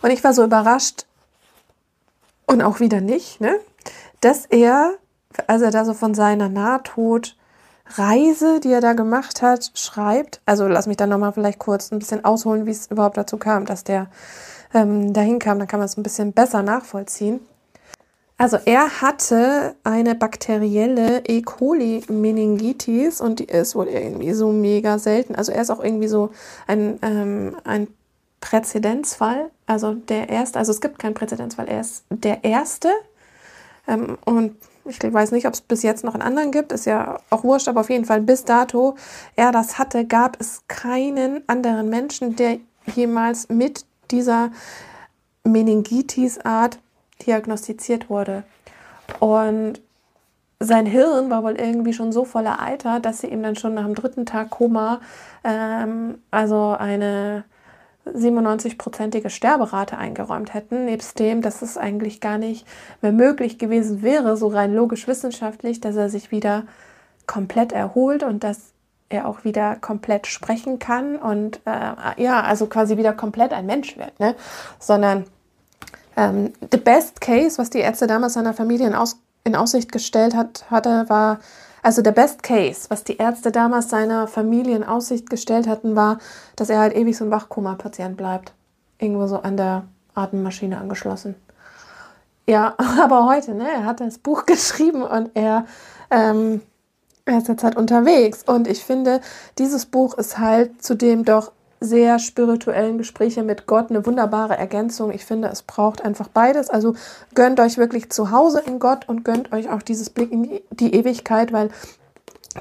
Und 0.01 0.11
ich 0.11 0.23
war 0.23 0.33
so 0.33 0.43
überrascht 0.43 1.05
und 2.45 2.61
auch 2.61 2.79
wieder 2.79 3.01
nicht, 3.01 3.41
ne, 3.41 3.59
dass 4.21 4.45
er, 4.45 4.93
als 5.47 5.61
er 5.61 5.71
da 5.71 5.85
so 5.85 5.93
von 5.93 6.13
seiner 6.13 6.49
Nahtodreise, 6.49 8.59
die 8.61 8.71
er 8.71 8.81
da 8.81 8.93
gemacht 8.93 9.41
hat, 9.41 9.71
schreibt, 9.75 10.41
also 10.45 10.67
lass 10.67 10.87
mich 10.87 10.97
dann 10.97 11.09
nochmal 11.09 11.33
vielleicht 11.33 11.59
kurz 11.59 11.91
ein 11.91 11.99
bisschen 11.99 12.25
ausholen, 12.25 12.65
wie 12.65 12.71
es 12.71 12.87
überhaupt 12.87 13.17
dazu 13.17 13.37
kam, 13.37 13.65
dass 13.65 13.83
der 13.83 14.07
ähm, 14.73 15.13
dahin 15.13 15.39
kam, 15.39 15.59
dann 15.59 15.67
kann 15.67 15.79
man 15.79 15.85
es 15.85 15.97
ein 15.97 16.03
bisschen 16.03 16.33
besser 16.33 16.61
nachvollziehen. 16.61 17.39
Also 18.37 18.57
er 18.65 19.01
hatte 19.01 19.75
eine 19.85 20.13
bakterielle 20.13 21.23
E. 21.25 21.41
coli 21.41 22.03
Meningitis 22.09 23.21
und 23.21 23.39
die 23.39 23.45
ist 23.45 23.75
wohl 23.75 23.87
irgendwie 23.87 24.33
so 24.33 24.51
mega 24.51 24.99
selten. 24.99 25.35
Also 25.35 25.53
er 25.53 25.61
ist 25.61 25.69
auch 25.69 25.81
irgendwie 25.81 26.09
so 26.09 26.31
ein, 26.67 26.99
ähm, 27.01 27.55
ein 27.63 27.87
Präzedenzfall, 28.41 29.49
also 29.65 29.93
der 29.93 30.29
erste, 30.29 30.59
also 30.59 30.71
es 30.71 30.81
gibt 30.81 30.99
keinen 30.99 31.13
Präzedenzfall, 31.13 31.67
er 31.67 31.81
ist 31.81 32.03
der 32.09 32.43
erste. 32.43 32.91
Ähm, 33.87 34.17
und 34.25 34.57
ich 34.83 35.01
weiß 35.01 35.31
nicht, 35.31 35.47
ob 35.47 35.53
es 35.53 35.61
bis 35.61 35.81
jetzt 35.81 36.03
noch 36.03 36.13
einen 36.13 36.21
anderen 36.21 36.51
gibt, 36.51 36.71
ist 36.71 36.85
ja 36.85 37.19
auch 37.29 37.43
wurscht, 37.43 37.67
aber 37.69 37.81
auf 37.81 37.89
jeden 37.89 38.05
Fall 38.05 38.21
bis 38.21 38.43
dato 38.43 38.95
er 39.35 39.51
das 39.51 39.79
hatte, 39.79 40.05
gab 40.05 40.39
es 40.39 40.61
keinen 40.67 41.41
anderen 41.47 41.89
Menschen, 41.89 42.35
der 42.35 42.59
jemals 42.93 43.49
mit 43.49 43.85
dieser 44.11 44.51
Meningitis-Art 45.43 46.79
diagnostiziert 47.25 48.09
wurde. 48.09 48.43
Und 49.19 49.81
sein 50.59 50.85
Hirn 50.85 51.29
war 51.29 51.43
wohl 51.43 51.55
irgendwie 51.55 51.93
schon 51.93 52.11
so 52.11 52.25
voller 52.25 52.61
Eiter, 52.61 52.99
dass 52.99 53.21
sie 53.21 53.27
ihm 53.27 53.43
dann 53.43 53.55
schon 53.55 53.73
nach 53.73 53.85
dem 53.85 53.95
dritten 53.95 54.25
Tag 54.25 54.49
Koma, 54.51 55.01
ähm, 55.43 56.19
also 56.31 56.75
eine 56.77 57.43
97-prozentige 58.07 59.29
Sterberate 59.29 59.97
eingeräumt 59.97 60.53
hätten, 60.53 60.85
nebst 60.85 61.19
dem, 61.19 61.41
dass 61.41 61.61
es 61.61 61.77
eigentlich 61.77 62.21
gar 62.21 62.37
nicht 62.37 62.67
mehr 63.01 63.11
möglich 63.11 63.57
gewesen 63.57 64.01
wäre, 64.01 64.37
so 64.37 64.47
rein 64.47 64.73
logisch 64.73 65.07
wissenschaftlich, 65.07 65.81
dass 65.81 65.95
er 65.95 66.09
sich 66.09 66.31
wieder 66.31 66.63
komplett 67.25 67.71
erholt 67.71 68.23
und 68.23 68.43
dass 68.43 68.73
er 69.09 69.27
auch 69.27 69.43
wieder 69.43 69.75
komplett 69.75 70.27
sprechen 70.27 70.79
kann 70.79 71.15
und 71.15 71.61
äh, 71.65 72.21
ja, 72.21 72.41
also 72.41 72.67
quasi 72.67 72.97
wieder 72.97 73.13
komplett 73.13 73.53
ein 73.53 73.65
Mensch 73.65 73.97
wird, 73.97 74.19
ne? 74.19 74.35
sondern 74.79 75.25
ähm, 76.15 76.53
the 76.71 76.77
best 76.77 77.21
case, 77.21 77.57
was 77.57 77.69
die 77.69 77.79
Ärzte 77.79 78.07
damals 78.07 78.33
seiner 78.33 78.53
Familie 78.53 78.87
in, 78.87 78.95
Aus 78.95 79.17
in 79.45 79.55
Aussicht 79.55 79.91
gestellt 79.91 80.35
hat, 80.35 80.65
hatte, 80.71 81.05
war, 81.07 81.39
also 81.83 82.01
der 82.01 82.11
Best 82.11 82.41
Case, 82.41 82.87
was 82.89 83.03
die 83.03 83.17
Ärzte 83.17 83.51
damals 83.51 83.89
seiner 83.89 84.27
Familie 84.27 84.75
in 84.75 84.83
Aussicht 84.83 85.29
gestellt 85.29 85.67
hatten, 85.67 85.95
war, 85.95 86.17
dass 86.55 86.71
er 86.71 86.79
halt 86.79 86.95
ewig 86.95 87.15
so 87.15 87.25
ein 87.25 87.31
Wachkoma-Patient 87.31 88.17
bleibt. 88.17 88.53
Irgendwo 88.97 89.27
so 89.27 89.37
an 89.37 89.55
der 89.55 89.83
Atemmaschine 90.15 90.79
angeschlossen. 90.79 91.35
Ja, 92.47 92.73
aber 92.99 93.27
heute, 93.27 93.53
ne, 93.53 93.69
er 93.69 93.85
hat 93.85 93.99
das 93.99 94.17
Buch 94.17 94.45
geschrieben 94.47 95.03
und 95.03 95.29
er, 95.35 95.65
ähm, 96.09 96.61
er 97.25 97.37
ist 97.37 97.47
jetzt 97.47 97.63
halt 97.63 97.75
unterwegs. 97.75 98.41
Und 98.43 98.67
ich 98.67 98.83
finde, 98.83 99.21
dieses 99.59 99.85
Buch 99.85 100.17
ist 100.17 100.39
halt 100.39 100.83
zudem 100.83 101.23
doch 101.23 101.51
sehr 101.79 102.19
spirituellen 102.19 102.97
Gespräche 102.97 103.43
mit 103.43 103.67
Gott 103.67 103.89
eine 103.89 104.05
wunderbare 104.05 104.57
Ergänzung. 104.57 105.11
Ich 105.11 105.25
finde, 105.25 105.49
es 105.49 105.61
braucht 105.61 106.03
einfach 106.03 106.27
beides. 106.27 106.69
Also 106.69 106.95
gönnt 107.33 107.59
euch 107.59 107.77
wirklich 107.77 108.09
zu 108.09 108.31
Hause 108.31 108.61
in 108.65 108.79
Gott 108.79 109.07
und 109.07 109.23
gönnt 109.23 109.51
euch 109.51 109.69
auch 109.69 109.81
dieses 109.81 110.09
Blick 110.09 110.31
in 110.31 110.61
die 110.71 110.95
Ewigkeit, 110.95 111.51
weil 111.51 111.69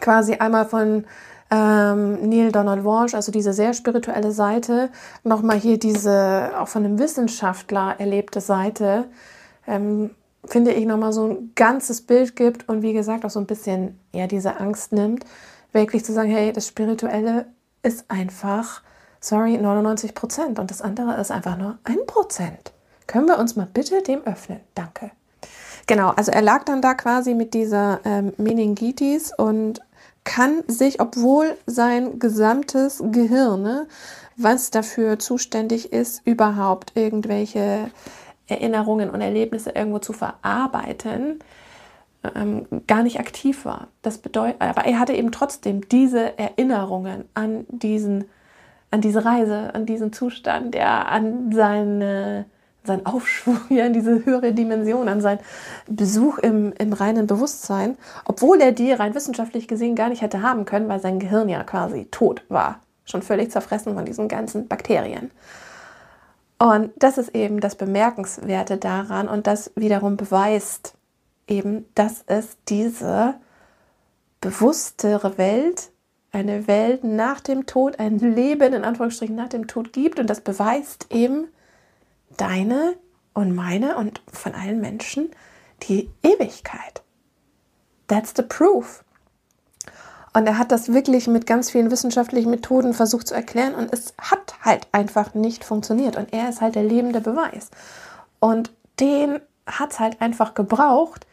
quasi 0.01 0.35
einmal 0.35 0.67
von 0.67 1.05
ähm, 1.51 2.29
Neil 2.29 2.53
Donald 2.53 2.85
Walsh, 2.85 3.15
also 3.15 3.31
diese 3.31 3.53
sehr 3.53 3.75
spirituelle 3.75 4.33
Seite, 4.33 4.91
nochmal 5.23 5.59
hier 5.59 5.79
diese 5.79 6.51
auch 6.59 6.69
von 6.69 6.85
einem 6.85 6.99
Wissenschaftler 6.99 7.97
erlebte 7.99 8.41
Seite, 8.41 9.05
ähm, 9.67 10.11
finde 10.45 10.73
ich 10.73 10.85
nochmal 10.85 11.13
so 11.13 11.27
ein 11.27 11.53
ganzes 11.55 12.03
Bild 12.03 12.37
gibt 12.37 12.69
und 12.69 12.83
wie 12.83 12.93
gesagt 12.93 13.25
auch 13.25 13.31
so 13.31 13.41
ein 13.41 13.47
bisschen 13.47 13.99
ja 14.13 14.27
diese 14.27 14.59
Angst 14.59 14.93
nimmt, 14.93 15.25
wirklich 15.73 16.05
zu 16.05 16.13
sagen, 16.13 16.31
hey, 16.31 16.53
das 16.53 16.67
Spirituelle 16.67 17.47
ist 17.83 18.11
einfach 18.11 18.83
sorry, 19.25 19.57
99 19.57 20.15
Prozent 20.15 20.59
und 20.59 20.71
das 20.71 20.83
andere 20.83 21.19
ist 21.19 21.31
einfach 21.31 21.57
nur 21.57 21.79
ein 21.85 21.99
Prozent. 22.07 22.73
Können 23.07 23.27
wir 23.27 23.39
uns 23.39 23.57
mal 23.57 23.67
bitte 23.73 24.03
dem 24.03 24.23
öffnen? 24.25 24.61
Danke. 24.75 25.11
Genau, 25.87 26.11
also 26.11 26.31
er 26.31 26.43
lag 26.43 26.65
dann 26.65 26.83
da 26.83 26.95
quasi 26.95 27.35
mit 27.35 27.55
dieser 27.55 28.01
ähm, 28.05 28.33
Meningitis 28.37 29.33
und 29.37 29.81
kann 30.25 30.63
sich, 30.69 31.01
obwohl 31.01 31.57
sein 31.67 32.19
gesamtes 32.19 33.03
Gehirn, 33.13 33.63
ne, 33.63 33.87
was 34.37 34.71
dafür 34.71 35.19
zuständig 35.19 35.93
ist, 35.93 36.27
überhaupt 36.27 36.93
irgendwelche 36.95 37.91
Erinnerungen 38.47 39.11
und 39.11 39.21
Erlebnisse 39.21 39.71
irgendwo 39.71 39.99
zu 39.99 40.13
verarbeiten, 40.13 41.39
ähm, 42.35 42.67
gar 42.87 43.03
nicht 43.03 43.21
aktiv 43.21 43.65
war. 43.65 43.89
Das 44.03 44.19
bedeutet, 44.19 44.61
aber 44.61 44.85
er 44.85 44.99
hatte 44.99 45.15
eben 45.15 45.33
trotzdem 45.33 45.89
diese 45.89 46.39
Erinnerungen 46.39 47.25
an 47.35 47.67
diesen 47.69 48.25
an 48.95 49.01
diese 49.01 49.25
Reise, 49.25 49.75
an 49.75 49.87
diesen 49.87 50.13
Zustand, 50.13 50.77
ja, 50.77 51.03
an 51.03 51.51
seine, 51.53 52.45
seinen 52.85 53.05
Aufschwung, 53.05 53.59
ja, 53.69 53.87
an 53.87 53.93
diese 53.93 54.25
höhere 54.25 54.53
Dimension, 54.53 55.09
an 55.09 55.21
seinen 55.21 55.41
Besuch 55.89 56.39
im, 56.39 56.73
im 56.79 56.93
reinen 56.93 57.27
Bewusstsein, 57.27 57.99
obwohl 58.25 58.61
er 58.61 58.71
die 58.71 58.93
rein 58.93 59.17
wissenschaftlich 59.17 59.67
gesehen 59.67 59.97
gar 59.97 60.11
nicht 60.11 60.23
hätte 60.23 60.43
haben 60.43 60.65
können, 60.65 60.89
weil 60.89 61.01
sein 61.01 61.19
Gehirn 61.19 61.49
ja 61.49 61.65
quasi 61.65 62.05
tot 62.13 62.45
war, 62.49 62.79
schon 63.05 63.23
völlig 63.23 63.51
zerfressen 63.51 63.97
von 63.97 64.05
diesen 64.05 64.29
ganzen 64.29 64.69
Bakterien. 64.69 65.33
Und 66.59 66.93
das 66.97 67.19
ist 67.19 67.35
eben 67.35 67.59
das 67.59 67.75
Bemerkenswerte 67.75 68.77
daran 68.77 69.27
und 69.27 69.49
das 69.49 69.73
wiederum 69.75 70.17
beweist 70.17 70.95
eben, 71.49 71.85
dass 71.97 72.23
es 72.29 72.59
diese 72.69 73.35
bewusstere 74.41 75.37
Welt 75.37 75.91
eine 76.35 76.67
Welt 76.67 77.05
nach 77.05 77.41
dem 77.41 77.67
Tod, 77.67 77.99
ein 77.99 78.19
Leben 78.19 78.73
in 78.73 78.85
Anführungsstrichen 78.85 79.37
nach 79.37 79.49
dem 79.49 79.67
Tod 79.67 79.93
gibt. 79.93 80.19
Und 80.19 80.29
das 80.29 80.41
beweist 80.41 81.07
eben 81.11 81.49
deine 82.37 82.95
und 83.33 83.55
meine 83.55 83.97
und 83.97 84.23
von 84.33 84.55
allen 84.55 84.81
Menschen 84.81 85.31
die 85.83 86.11
Ewigkeit. 86.23 87.03
That's 88.09 88.33
the 88.37 88.43
proof. 88.43 89.05
Und 90.37 90.47
er 90.47 90.59
hat 90.59 90.73
das 90.73 90.93
wirklich 90.93 91.29
mit 91.29 91.47
ganz 91.47 91.71
vielen 91.71 91.91
wissenschaftlichen 91.91 92.51
Methoden 92.51 92.93
versucht 92.93 93.29
zu 93.29 93.35
erklären 93.35 93.75
und 93.75 93.93
es 93.93 94.15
hat 94.19 94.57
halt 94.63 94.89
einfach 94.91 95.35
nicht 95.35 95.65
funktioniert. 95.65 96.17
Und 96.17 96.33
er 96.33 96.49
ist 96.49 96.61
halt 96.61 96.75
der 96.75 96.83
lebende 96.83 97.21
Beweis. 97.21 97.71
Und 98.41 98.73
den 98.99 99.41
hat 99.67 99.93
es 99.93 100.01
halt 100.01 100.21
einfach 100.21 100.55
gebraucht, 100.55 101.27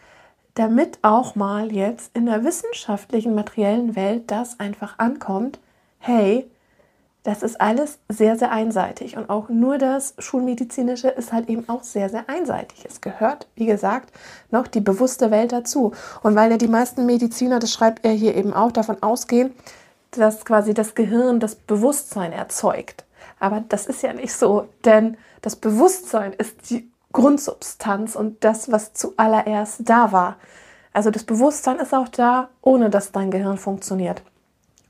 damit 0.61 0.99
auch 1.01 1.33
mal 1.33 1.71
jetzt 1.71 2.15
in 2.15 2.27
der 2.27 2.43
wissenschaftlichen, 2.43 3.33
materiellen 3.33 3.95
Welt 3.95 4.29
das 4.29 4.59
einfach 4.59 4.99
ankommt, 4.99 5.57
hey, 5.97 6.47
das 7.23 7.41
ist 7.41 7.59
alles 7.59 7.97
sehr, 8.09 8.37
sehr 8.37 8.51
einseitig. 8.51 9.17
Und 9.17 9.31
auch 9.31 9.49
nur 9.49 9.79
das 9.79 10.13
Schulmedizinische 10.19 11.07
ist 11.07 11.33
halt 11.33 11.49
eben 11.49 11.67
auch 11.67 11.81
sehr, 11.81 12.09
sehr 12.09 12.29
einseitig. 12.29 12.85
Es 12.87 13.01
gehört, 13.01 13.47
wie 13.55 13.65
gesagt, 13.65 14.13
noch 14.51 14.67
die 14.67 14.81
bewusste 14.81 15.31
Welt 15.31 15.51
dazu. 15.51 15.93
Und 16.21 16.35
weil 16.35 16.51
ja 16.51 16.57
die 16.57 16.67
meisten 16.67 17.07
Mediziner, 17.07 17.57
das 17.57 17.73
schreibt 17.73 18.05
er 18.05 18.11
hier 18.11 18.35
eben 18.35 18.53
auch, 18.53 18.71
davon 18.71 19.01
ausgehen, 19.01 19.53
dass 20.11 20.45
quasi 20.45 20.75
das 20.75 20.93
Gehirn 20.93 21.39
das 21.39 21.55
Bewusstsein 21.55 22.33
erzeugt. 22.33 23.03
Aber 23.39 23.63
das 23.67 23.87
ist 23.87 24.03
ja 24.03 24.13
nicht 24.13 24.33
so, 24.33 24.67
denn 24.85 25.17
das 25.41 25.55
Bewusstsein 25.55 26.33
ist 26.33 26.69
die 26.69 26.90
Grundsubstanz 27.11 28.15
und 28.15 28.43
das, 28.43 28.71
was 28.71 28.93
zuallererst 28.93 29.81
da 29.89 30.11
war. 30.11 30.37
Also 30.93 31.09
das 31.09 31.23
Bewusstsein 31.23 31.79
ist 31.79 31.93
auch 31.93 32.09
da, 32.09 32.49
ohne 32.61 32.89
dass 32.89 33.11
dein 33.11 33.31
Gehirn 33.31 33.57
funktioniert. 33.57 34.21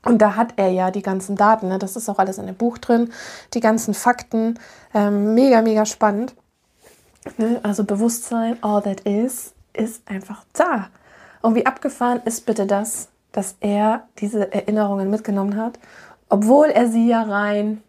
Und 0.04 0.18
da 0.18 0.34
hat 0.34 0.54
er 0.56 0.68
ja 0.68 0.90
die 0.90 1.02
ganzen 1.02 1.36
Daten. 1.36 1.68
Ne? 1.68 1.78
Das 1.78 1.94
ist 1.94 2.08
auch 2.08 2.18
alles 2.18 2.38
in 2.38 2.46
dem 2.46 2.56
Buch 2.56 2.78
drin, 2.78 3.12
die 3.54 3.60
ganzen 3.60 3.94
Fakten. 3.94 4.58
Ähm, 4.94 5.34
mega, 5.34 5.62
mega 5.62 5.86
spannend. 5.86 6.34
Ne? 7.38 7.60
Also 7.62 7.84
Bewusstsein, 7.84 8.60
all 8.62 8.82
that 8.82 9.00
is, 9.02 9.54
ist 9.72 10.02
einfach 10.08 10.44
da. 10.54 10.88
Und 11.40 11.54
wie 11.54 11.66
abgefahren 11.66 12.20
ist 12.24 12.46
bitte 12.46 12.66
das, 12.66 13.08
dass 13.30 13.56
er 13.60 14.08
diese 14.18 14.52
Erinnerungen 14.52 15.08
mitgenommen 15.08 15.56
hat, 15.56 15.78
obwohl 16.28 16.66
er 16.66 16.88
sie 16.88 17.08
ja 17.08 17.22
rein 17.22 17.82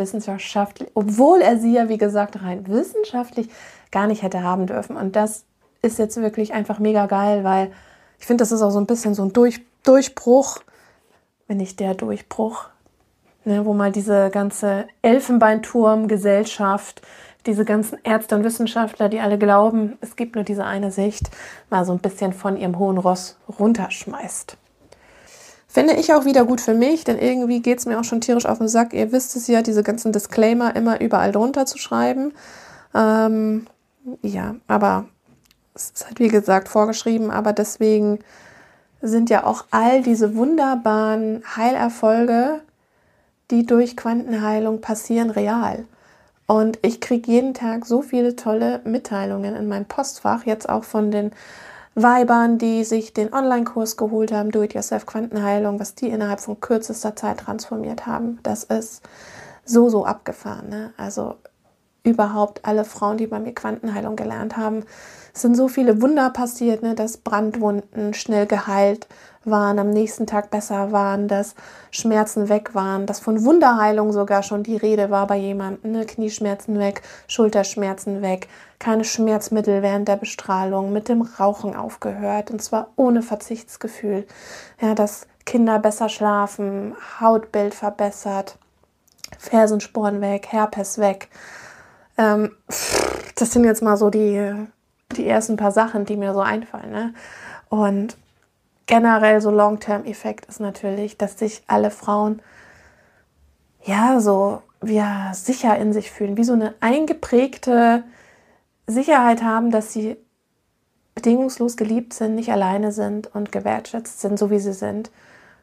wissenschaftlich, 0.00 0.90
obwohl 0.94 1.40
er 1.40 1.58
sie 1.58 1.74
ja, 1.74 1.88
wie 1.88 1.98
gesagt, 1.98 2.42
rein 2.42 2.66
wissenschaftlich 2.66 3.48
gar 3.92 4.08
nicht 4.08 4.22
hätte 4.22 4.42
haben 4.42 4.66
dürfen. 4.66 4.96
Und 4.96 5.14
das 5.14 5.44
ist 5.82 5.98
jetzt 5.98 6.16
wirklich 6.16 6.52
einfach 6.52 6.80
mega 6.80 7.06
geil, 7.06 7.44
weil 7.44 7.70
ich 8.18 8.26
finde, 8.26 8.42
das 8.42 8.52
ist 8.52 8.62
auch 8.62 8.70
so 8.70 8.80
ein 8.80 8.86
bisschen 8.86 9.14
so 9.14 9.22
ein 9.22 9.32
Durch, 9.32 9.60
Durchbruch, 9.84 10.58
wenn 11.46 11.58
nicht 11.58 11.80
der 11.80 11.94
Durchbruch, 11.94 12.68
ne, 13.44 13.64
wo 13.64 13.72
mal 13.72 13.92
diese 13.92 14.30
ganze 14.30 14.86
Elfenbeinturm-Gesellschaft, 15.02 17.02
diese 17.46 17.64
ganzen 17.64 17.98
Ärzte 18.04 18.36
und 18.36 18.44
Wissenschaftler, 18.44 19.08
die 19.08 19.20
alle 19.20 19.38
glauben, 19.38 19.96
es 20.00 20.16
gibt 20.16 20.34
nur 20.34 20.44
diese 20.44 20.64
eine 20.64 20.90
Sicht, 20.90 21.30
mal 21.70 21.84
so 21.84 21.92
ein 21.92 22.00
bisschen 22.00 22.32
von 22.32 22.56
ihrem 22.56 22.78
hohen 22.78 22.98
Ross 22.98 23.38
runterschmeißt. 23.58 24.56
Finde 25.72 25.94
ich 25.94 26.12
auch 26.12 26.24
wieder 26.24 26.44
gut 26.44 26.60
für 26.60 26.74
mich, 26.74 27.04
denn 27.04 27.16
irgendwie 27.16 27.62
geht 27.62 27.78
es 27.78 27.86
mir 27.86 28.00
auch 28.00 28.04
schon 28.04 28.20
tierisch 28.20 28.44
auf 28.44 28.58
den 28.58 28.66
Sack. 28.66 28.92
Ihr 28.92 29.12
wisst 29.12 29.36
es 29.36 29.46
ja, 29.46 29.62
diese 29.62 29.84
ganzen 29.84 30.10
Disclaimer 30.10 30.74
immer 30.74 31.00
überall 31.00 31.30
drunter 31.30 31.64
zu 31.64 31.78
schreiben. 31.78 32.32
Ähm, 32.92 33.68
ja, 34.20 34.56
aber 34.66 35.04
es 35.72 35.92
ist 35.94 36.06
halt 36.06 36.18
wie 36.18 36.26
gesagt 36.26 36.68
vorgeschrieben, 36.68 37.30
aber 37.30 37.52
deswegen 37.52 38.18
sind 39.00 39.30
ja 39.30 39.44
auch 39.44 39.64
all 39.70 40.02
diese 40.02 40.34
wunderbaren 40.34 41.44
Heilerfolge, 41.56 42.62
die 43.52 43.64
durch 43.64 43.96
Quantenheilung 43.96 44.80
passieren, 44.80 45.30
real. 45.30 45.84
Und 46.48 46.80
ich 46.82 47.00
kriege 47.00 47.30
jeden 47.30 47.54
Tag 47.54 47.86
so 47.86 48.02
viele 48.02 48.34
tolle 48.34 48.80
Mitteilungen 48.82 49.54
in 49.54 49.68
mein 49.68 49.86
Postfach, 49.86 50.46
jetzt 50.46 50.68
auch 50.68 50.82
von 50.82 51.12
den 51.12 51.30
Weibern, 52.02 52.58
die 52.58 52.84
sich 52.84 53.12
den 53.12 53.32
Online-Kurs 53.32 53.96
geholt 53.96 54.32
haben, 54.32 54.50
Do-It-Yourself 54.50 55.06
Quantenheilung, 55.06 55.80
was 55.80 55.94
die 55.94 56.08
innerhalb 56.08 56.40
von 56.40 56.60
kürzester 56.60 57.16
Zeit 57.16 57.38
transformiert 57.40 58.06
haben. 58.06 58.38
Das 58.42 58.64
ist 58.64 59.02
so, 59.64 59.88
so 59.88 60.04
abgefahren. 60.04 60.68
Ne? 60.68 60.92
Also 60.96 61.36
überhaupt 62.02 62.64
alle 62.64 62.84
Frauen, 62.84 63.18
die 63.18 63.26
bei 63.26 63.38
mir 63.38 63.54
Quantenheilung 63.54 64.16
gelernt 64.16 64.56
haben, 64.56 64.84
sind 65.32 65.56
so 65.56 65.68
viele 65.68 66.02
Wunder 66.02 66.30
passiert, 66.30 66.82
ne, 66.82 66.94
dass 66.94 67.18
Brandwunden 67.18 68.14
schnell 68.14 68.46
geheilt 68.46 69.06
waren, 69.44 69.78
am 69.78 69.90
nächsten 69.90 70.26
Tag 70.26 70.50
besser 70.50 70.92
waren, 70.92 71.28
dass 71.28 71.54
Schmerzen 71.90 72.48
weg 72.48 72.74
waren, 72.74 73.06
dass 73.06 73.20
von 73.20 73.44
Wunderheilung 73.44 74.12
sogar 74.12 74.42
schon 74.42 74.62
die 74.62 74.76
Rede 74.76 75.10
war 75.10 75.26
bei 75.26 75.36
jemandem, 75.36 75.92
ne, 75.92 76.06
Knieschmerzen 76.06 76.78
weg, 76.78 77.02
Schulterschmerzen 77.26 78.22
weg, 78.22 78.48
keine 78.80 79.04
Schmerzmittel 79.04 79.82
während 79.82 80.08
der 80.08 80.16
Bestrahlung, 80.16 80.92
mit 80.92 81.08
dem 81.08 81.22
Rauchen 81.22 81.76
aufgehört 81.76 82.50
und 82.50 82.60
zwar 82.60 82.88
ohne 82.96 83.22
Verzichtsgefühl. 83.22 84.26
Ja, 84.80 84.96
dass 84.96 85.28
Kinder 85.46 85.78
besser 85.78 86.08
schlafen, 86.08 86.96
Hautbild 87.20 87.74
verbessert, 87.74 88.58
Fersensporen 89.38 90.20
weg, 90.20 90.48
Herpes 90.50 90.98
weg. 90.98 91.28
Ähm, 92.18 92.56
das 93.36 93.52
sind 93.52 93.64
jetzt 93.64 93.82
mal 93.82 93.96
so 93.96 94.10
die 94.10 94.66
die 95.16 95.26
ersten 95.26 95.56
paar 95.56 95.72
Sachen, 95.72 96.04
die 96.04 96.16
mir 96.16 96.32
so 96.32 96.40
einfallen. 96.40 96.90
Ne? 96.90 97.14
Und 97.68 98.16
generell 98.86 99.40
so 99.40 99.50
Long-Term-Effekt 99.50 100.46
ist 100.46 100.60
natürlich, 100.60 101.18
dass 101.18 101.38
sich 101.38 101.62
alle 101.66 101.90
Frauen 101.90 102.42
ja 103.84 104.20
so 104.20 104.62
ja, 104.82 105.32
sicher 105.34 105.76
in 105.78 105.92
sich 105.92 106.10
fühlen, 106.10 106.36
wie 106.36 106.44
so 106.44 106.54
eine 106.54 106.74
eingeprägte 106.80 108.02
Sicherheit 108.90 109.42
haben, 109.42 109.70
dass 109.70 109.92
sie 109.92 110.16
bedingungslos 111.14 111.76
geliebt 111.76 112.14
sind, 112.14 112.34
nicht 112.34 112.50
alleine 112.50 112.92
sind 112.92 113.34
und 113.34 113.52
gewertschätzt 113.52 114.20
sind, 114.20 114.38
so 114.38 114.50
wie 114.50 114.58
sie 114.58 114.72
sind. 114.72 115.10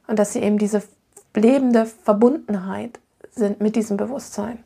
Und 0.08 0.20
dass 0.20 0.34
sie 0.34 0.42
eben 0.42 0.58
diese 0.58 0.84
lebende 1.36 1.86
Verbundenheit 1.86 3.00
sind 3.32 3.62
mit 3.62 3.76
diesem 3.76 3.98
Bewusstsein. 3.98 4.64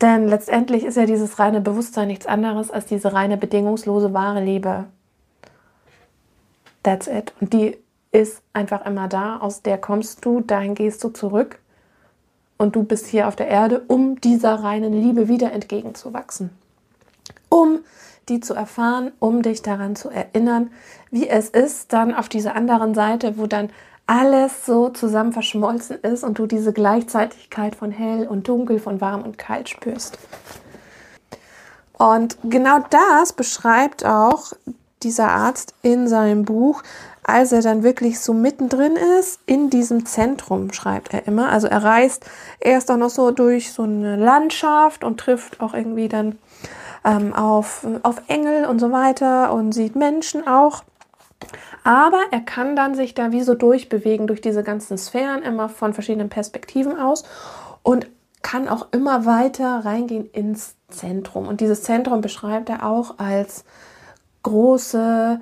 Denn 0.00 0.28
letztendlich 0.28 0.84
ist 0.84 0.96
ja 0.96 1.04
dieses 1.06 1.38
reine 1.38 1.60
Bewusstsein 1.60 2.08
nichts 2.08 2.26
anderes 2.26 2.70
als 2.70 2.86
diese 2.86 3.12
reine 3.12 3.36
bedingungslose 3.36 4.14
wahre 4.14 4.42
Liebe. 4.42 4.86
That's 6.82 7.06
it. 7.06 7.34
Und 7.40 7.52
die 7.52 7.76
ist 8.12 8.42
einfach 8.52 8.86
immer 8.86 9.08
da, 9.08 9.38
aus 9.38 9.62
der 9.62 9.78
kommst 9.78 10.24
du, 10.24 10.40
dahin 10.40 10.74
gehst 10.74 11.04
du 11.04 11.10
zurück. 11.10 11.58
Und 12.56 12.76
du 12.76 12.82
bist 12.82 13.06
hier 13.06 13.28
auf 13.28 13.36
der 13.36 13.48
Erde, 13.48 13.82
um 13.88 14.20
dieser 14.20 14.54
reinen 14.54 14.92
Liebe 14.92 15.28
wieder 15.28 15.52
entgegenzuwachsen. 15.52 16.50
Um 17.50 17.80
die 18.30 18.40
zu 18.40 18.54
erfahren, 18.54 19.12
um 19.18 19.42
dich 19.42 19.60
daran 19.60 19.96
zu 19.96 20.08
erinnern, 20.08 20.70
wie 21.10 21.28
es 21.28 21.50
ist, 21.50 21.92
dann 21.92 22.14
auf 22.14 22.28
dieser 22.28 22.54
anderen 22.54 22.94
Seite, 22.94 23.36
wo 23.36 23.46
dann 23.46 23.70
alles 24.06 24.66
so 24.66 24.88
zusammen 24.88 25.32
verschmolzen 25.32 25.98
ist 26.00 26.24
und 26.24 26.38
du 26.38 26.46
diese 26.46 26.72
Gleichzeitigkeit 26.72 27.76
von 27.76 27.90
hell 27.90 28.26
und 28.26 28.48
dunkel, 28.48 28.78
von 28.78 29.00
warm 29.00 29.22
und 29.22 29.38
kalt 29.38 29.68
spürst. 29.68 30.18
Und 31.92 32.38
genau 32.44 32.78
das 32.90 33.32
beschreibt 33.32 34.04
auch 34.04 34.52
dieser 35.02 35.28
Arzt 35.28 35.74
in 35.82 36.08
seinem 36.08 36.44
Buch, 36.44 36.82
als 37.22 37.52
er 37.52 37.62
dann 37.62 37.82
wirklich 37.82 38.18
so 38.20 38.32
mittendrin 38.32 38.96
ist, 38.96 39.40
in 39.46 39.70
diesem 39.70 40.06
Zentrum, 40.06 40.72
schreibt 40.72 41.14
er 41.14 41.26
immer. 41.26 41.50
Also 41.50 41.68
er 41.68 41.84
reist 41.84 42.24
erst 42.58 42.90
auch 42.90 42.96
noch 42.96 43.10
so 43.10 43.30
durch 43.30 43.72
so 43.72 43.82
eine 43.82 44.16
Landschaft 44.16 45.04
und 45.04 45.20
trifft 45.20 45.60
auch 45.60 45.74
irgendwie 45.74 46.08
dann 46.08 46.38
ähm, 47.04 47.32
auf, 47.32 47.86
auf 48.02 48.22
Engel 48.28 48.64
und 48.66 48.78
so 48.78 48.92
weiter 48.92 49.52
und 49.52 49.72
sieht 49.72 49.96
Menschen 49.96 50.46
auch. 50.46 50.82
Aber 51.84 52.20
er 52.30 52.40
kann 52.40 52.76
dann 52.76 52.94
sich 52.94 53.14
da 53.14 53.32
wie 53.32 53.42
so 53.42 53.54
durchbewegen 53.54 54.26
durch 54.26 54.40
diese 54.40 54.62
ganzen 54.62 54.98
Sphären, 54.98 55.42
immer 55.42 55.68
von 55.68 55.94
verschiedenen 55.94 56.28
Perspektiven 56.28 56.98
aus 56.98 57.24
und 57.82 58.06
kann 58.42 58.68
auch 58.68 58.88
immer 58.92 59.26
weiter 59.26 59.84
reingehen 59.84 60.26
ins 60.26 60.76
Zentrum. 60.88 61.46
Und 61.46 61.60
dieses 61.60 61.82
Zentrum 61.82 62.20
beschreibt 62.20 62.68
er 62.68 62.86
auch 62.86 63.18
als 63.18 63.64
große 64.42 65.40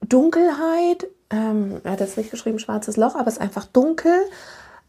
Dunkelheit. 0.00 1.08
Ähm, 1.30 1.80
er 1.84 1.92
hat 1.92 2.00
jetzt 2.00 2.16
nicht 2.16 2.30
geschrieben 2.30 2.58
schwarzes 2.58 2.96
Loch, 2.96 3.14
aber 3.14 3.28
es 3.28 3.34
ist 3.34 3.40
einfach 3.40 3.66
dunkel, 3.66 4.14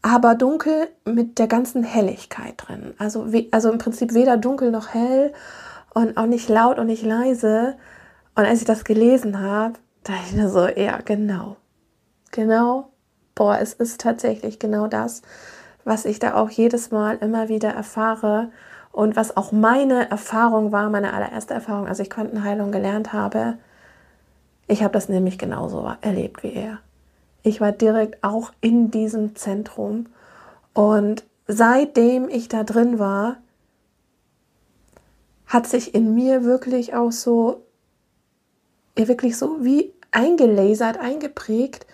aber 0.02 0.34
dunkel 0.34 0.88
mit 1.04 1.38
der 1.38 1.46
ganzen 1.46 1.82
Helligkeit 1.84 2.54
drin. 2.56 2.94
Also, 2.98 3.26
also 3.50 3.70
im 3.70 3.78
Prinzip 3.78 4.14
weder 4.14 4.36
dunkel 4.36 4.70
noch 4.70 4.88
hell 4.88 5.32
und 5.94 6.16
auch 6.16 6.26
nicht 6.26 6.48
laut 6.48 6.78
und 6.78 6.86
nicht 6.86 7.04
leise. 7.04 7.76
Und 8.34 8.44
als 8.44 8.60
ich 8.60 8.66
das 8.66 8.84
gelesen 8.84 9.40
habe, 9.40 9.74
da 10.04 10.12
ich 10.26 10.32
mir 10.32 10.48
so, 10.48 10.66
ja, 10.68 10.98
genau. 11.04 11.56
Genau. 12.30 12.90
Boah, 13.34 13.58
es 13.60 13.72
ist 13.72 14.00
tatsächlich 14.00 14.58
genau 14.58 14.86
das, 14.86 15.22
was 15.84 16.04
ich 16.04 16.18
da 16.18 16.34
auch 16.34 16.50
jedes 16.50 16.90
Mal 16.90 17.16
immer 17.18 17.48
wieder 17.48 17.70
erfahre 17.70 18.50
und 18.92 19.16
was 19.16 19.36
auch 19.36 19.52
meine 19.52 20.10
Erfahrung 20.10 20.72
war, 20.72 20.90
meine 20.90 21.12
allererste 21.12 21.54
Erfahrung, 21.54 21.86
als 21.86 22.00
ich 22.00 22.10
Quantenheilung 22.10 22.72
gelernt 22.72 23.12
habe. 23.12 23.56
Ich 24.66 24.82
habe 24.82 24.92
das 24.92 25.08
nämlich 25.08 25.38
genauso 25.38 25.90
erlebt 26.00 26.42
wie 26.42 26.52
er. 26.52 26.78
Ich 27.42 27.60
war 27.60 27.72
direkt 27.72 28.22
auch 28.22 28.52
in 28.60 28.90
diesem 28.90 29.34
Zentrum 29.34 30.06
und 30.74 31.24
seitdem 31.46 32.28
ich 32.28 32.48
da 32.48 32.64
drin 32.64 32.98
war, 32.98 33.36
hat 35.50 35.66
sich 35.66 35.94
in 35.94 36.14
mir 36.14 36.44
wirklich 36.44 36.94
auch 36.94 37.12
so 37.12 37.66
ja 38.96 39.08
wirklich 39.08 39.36
so 39.36 39.64
wie 39.64 39.92
eingelasert, 40.12 40.98
eingeprägt, 40.98 41.86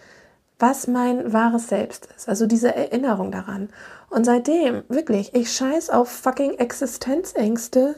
was 0.58 0.86
mein 0.86 1.32
wahres 1.32 1.68
Selbst 1.68 2.08
ist. 2.16 2.28
Also 2.28 2.46
diese 2.46 2.74
Erinnerung 2.74 3.30
daran. 3.30 3.68
Und 4.08 4.24
seitdem, 4.24 4.84
wirklich, 4.88 5.34
ich 5.34 5.52
scheiß 5.52 5.90
auf 5.90 6.08
fucking 6.08 6.54
Existenzängste 6.54 7.96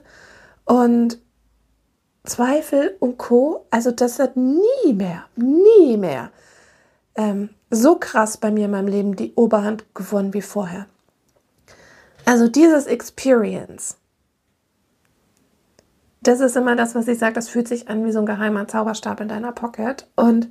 und 0.65 1.19
Zweifel 2.25 2.97
und 2.99 3.19
Co. 3.19 3.67
Also 3.71 3.91
das 3.91 4.19
hat 4.19 4.37
nie 4.37 4.93
mehr, 4.93 5.25
nie 5.37 5.97
mehr 5.97 6.31
ähm, 7.15 7.51
so 7.71 7.97
krass 7.97 8.37
bei 8.37 8.51
mir 8.51 8.65
in 8.65 8.73
meinem 8.73 8.89
Leben 8.89 9.17
die 9.17 9.35
Oberhand 9.35 9.85
gewonnen 9.95 10.35
wie 10.35 10.43
vorher. 10.43 10.87
Also 12.25 12.49
dieses 12.49 12.87
Experience 12.87 13.97
das 16.21 16.41
ist 16.41 16.57
immer 16.57 16.77
das, 16.77 16.95
was 16.95 17.09
ich 17.09 17.19
sage, 17.19 17.35
das 17.35 17.49
fühlt 17.49 17.69
sich 17.69 17.89
an 17.89 18.05
wie 18.05 18.13
so 18.13 18.19
ein 18.19 18.27
geheimer 18.27 18.67
Zauberstab 18.67 19.21
in 19.21 19.29
deiner 19.29 19.53
Pocket. 19.53 20.07
Und 20.17 20.49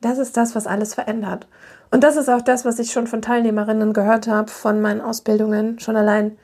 das 0.00 0.18
ist 0.18 0.36
das, 0.36 0.54
was 0.54 0.66
alles 0.66 0.94
verändert. 0.94 1.48
Und 1.90 2.04
das 2.04 2.16
ist 2.16 2.28
auch 2.28 2.42
das, 2.42 2.64
was 2.64 2.78
ich 2.78 2.92
schon 2.92 3.06
von 3.06 3.22
Teilnehmerinnen 3.22 3.92
gehört 3.92 4.28
habe, 4.28 4.50
von 4.50 4.80
meinen 4.80 5.00
Ausbildungen. 5.00 5.78
Schon 5.78 5.96
allein 5.96 6.38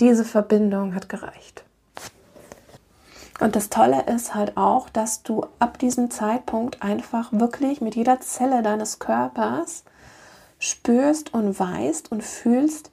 diese 0.00 0.24
Verbindung 0.24 0.94
hat 0.94 1.08
gereicht. 1.08 1.64
Und 3.40 3.54
das 3.54 3.68
Tolle 3.68 4.04
ist 4.06 4.34
halt 4.34 4.56
auch, 4.56 4.88
dass 4.88 5.22
du 5.22 5.44
ab 5.58 5.78
diesem 5.78 6.10
Zeitpunkt 6.10 6.82
einfach 6.82 7.32
wirklich 7.32 7.80
mit 7.80 7.94
jeder 7.94 8.20
Zelle 8.20 8.62
deines 8.62 8.98
Körpers 8.98 9.84
spürst 10.58 11.34
und 11.34 11.58
weißt 11.58 12.10
und 12.10 12.22
fühlst, 12.24 12.90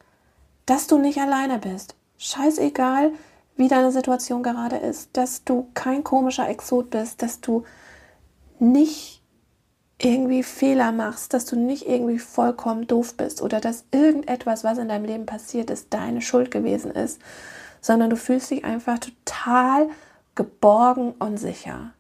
dass 0.66 0.88
du 0.88 0.98
nicht 0.98 1.20
alleine 1.20 1.60
bist. 1.60 1.96
Scheißegal, 2.18 3.12
wie 3.56 3.68
deine 3.68 3.92
Situation 3.92 4.44
gerade 4.44 4.78
ist, 4.78 5.10
dass 5.14 5.44
du 5.44 5.68
kein 5.74 6.04
komischer 6.04 6.48
Exot 6.50 6.90
bist, 6.90 7.22
dass 7.22 7.42
du 7.42 7.64
nicht 8.60 9.22
irgendwie 10.00 10.44
Fehler 10.44 10.92
machst, 10.92 11.34
dass 11.34 11.46
du 11.46 11.56
nicht 11.56 11.88
irgendwie 11.88 12.20
vollkommen 12.20 12.88
doof 12.88 13.16
bist 13.16 13.42
oder 13.42 13.60
dass 13.60 13.86
irgendetwas, 13.92 14.64
was 14.64 14.78
in 14.78 14.90
deinem 14.90 15.06
Leben 15.06 15.26
passiert 15.26 15.70
ist, 15.70 15.94
deine 15.94 16.22
Schuld 16.22 16.52
gewesen 16.52 16.92
ist, 16.92 17.22
sondern 17.80 18.10
du 18.10 18.18
fühlst 18.18 18.52
dich 18.52 18.66
einfach 18.66 19.00
total 19.00 19.90
geborgen 20.36 21.14
und 21.20 21.38
sicher. 21.38 21.94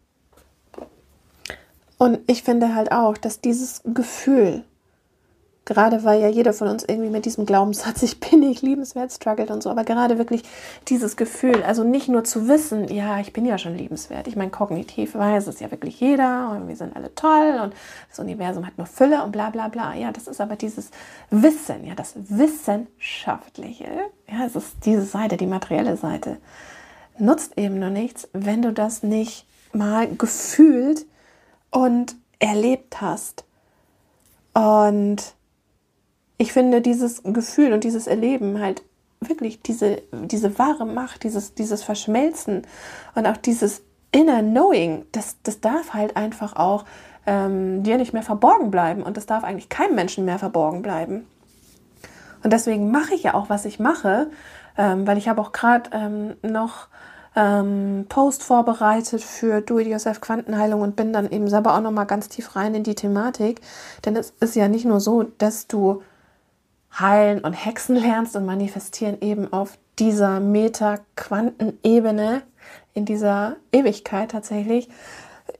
Und 1.97 2.19
ich 2.27 2.43
finde 2.43 2.75
halt 2.75 2.91
auch, 2.91 3.17
dass 3.17 3.39
dieses 3.39 3.81
Gefühl 3.85 4.65
Gerade 5.65 6.03
weil 6.03 6.21
ja 6.21 6.27
jeder 6.27 6.51
von 6.51 6.67
uns 6.67 6.83
irgendwie 6.83 7.09
mit 7.09 7.23
diesem 7.23 7.45
Glaubenssatz, 7.45 8.03
ich 8.03 8.19
bin 8.19 8.41
nicht 8.41 8.61
liebenswert, 8.61 9.13
struggelt 9.13 9.49
und 9.49 9.63
so. 9.63 9.69
Aber 9.69 9.85
gerade 9.85 10.17
wirklich 10.17 10.43
dieses 10.89 11.15
Gefühl, 11.15 11.63
also 11.63 11.85
nicht 11.85 12.09
nur 12.09 12.25
zu 12.25 12.49
wissen, 12.49 12.93
ja, 12.93 13.19
ich 13.19 13.31
bin 13.31 13.45
ja 13.45 13.57
schon 13.57 13.75
liebenswert. 13.75 14.27
Ich 14.27 14.35
meine, 14.35 14.51
kognitiv 14.51 15.15
weiß 15.15 15.47
es 15.47 15.61
ja 15.61 15.71
wirklich 15.71 16.01
jeder 16.01 16.51
und 16.51 16.67
wir 16.67 16.75
sind 16.75 16.95
alle 16.97 17.15
toll 17.15 17.61
und 17.63 17.73
das 18.09 18.19
Universum 18.19 18.67
hat 18.67 18.77
nur 18.77 18.87
Fülle 18.87 19.23
und 19.23 19.31
bla 19.31 19.51
bla 19.51 19.69
bla. 19.69 19.93
Ja, 19.93 20.11
das 20.11 20.27
ist 20.27 20.41
aber 20.41 20.57
dieses 20.57 20.91
Wissen, 21.29 21.85
ja, 21.85 21.95
das 21.95 22.13
Wissenschaftliche. 22.15 23.87
Ja, 24.29 24.45
es 24.45 24.57
ist 24.57 24.75
diese 24.83 25.05
Seite, 25.05 25.37
die 25.37 25.47
materielle 25.47 25.95
Seite. 25.95 26.39
Nutzt 27.17 27.57
eben 27.57 27.79
nur 27.79 27.89
nichts, 27.89 28.27
wenn 28.33 28.61
du 28.61 28.73
das 28.73 29.01
nicht 29.01 29.45
mal 29.71 30.09
gefühlt 30.13 31.05
und 31.71 32.15
erlebt 32.39 32.99
hast. 32.99 33.45
Und 34.53 35.33
ich 36.37 36.53
finde 36.53 36.81
dieses 36.81 37.23
Gefühl 37.23 37.73
und 37.73 37.83
dieses 37.83 38.07
Erleben 38.07 38.59
halt 38.59 38.83
wirklich 39.21 39.61
diese, 39.61 40.01
diese 40.11 40.57
wahre 40.59 40.85
Macht, 40.85 41.23
dieses, 41.23 41.53
dieses 41.53 41.83
Verschmelzen 41.83 42.63
und 43.15 43.25
auch 43.25 43.37
dieses 43.37 43.81
Inner 44.11 44.41
Knowing, 44.41 45.05
das, 45.11 45.37
das 45.43 45.61
darf 45.61 45.93
halt 45.93 46.17
einfach 46.17 46.55
auch 46.55 46.85
ähm, 47.25 47.83
dir 47.83 47.97
nicht 47.97 48.13
mehr 48.13 48.23
verborgen 48.23 48.69
bleiben 48.69 49.03
und 49.03 49.17
das 49.17 49.25
darf 49.25 49.43
eigentlich 49.43 49.69
keinem 49.69 49.95
Menschen 49.95 50.25
mehr 50.25 50.39
verborgen 50.39 50.81
bleiben. 50.81 51.25
Und 52.43 52.51
deswegen 52.51 52.91
mache 52.91 53.15
ich 53.15 53.23
ja 53.23 53.33
auch, 53.33 53.49
was 53.49 53.65
ich 53.65 53.79
mache, 53.79 54.29
ähm, 54.77 55.07
weil 55.07 55.17
ich 55.17 55.29
habe 55.29 55.41
auch 55.41 55.53
gerade 55.53 55.89
ähm, 55.93 56.35
noch 56.41 56.87
ähm, 57.35 58.05
Post 58.09 58.43
vorbereitet 58.43 59.23
für 59.23 59.61
Do-it-yourself 59.61 60.21
Quantenheilung 60.21 60.81
und 60.81 60.95
bin 60.95 61.13
dann 61.13 61.31
eben 61.31 61.47
selber 61.47 61.73
auch 61.75 61.81
noch 61.81 61.91
mal 61.91 62.03
ganz 62.03 62.27
tief 62.29 62.55
rein 62.55 62.75
in 62.75 62.83
die 62.83 62.95
Thematik, 62.95 63.61
denn 64.05 64.15
es 64.15 64.33
ist 64.39 64.55
ja 64.55 64.67
nicht 64.67 64.85
nur 64.85 64.99
so, 64.99 65.23
dass 65.23 65.67
du 65.67 66.03
heilen 66.99 67.39
und 67.39 67.53
hexen 67.53 67.95
lernst 67.95 68.35
und 68.35 68.45
manifestieren 68.45 69.17
eben 69.21 69.51
auf 69.51 69.77
dieser 69.99 70.39
Meta-Quantenebene, 70.39 72.43
in 72.93 73.05
dieser 73.05 73.57
Ewigkeit 73.71 74.31
tatsächlich, 74.31 74.89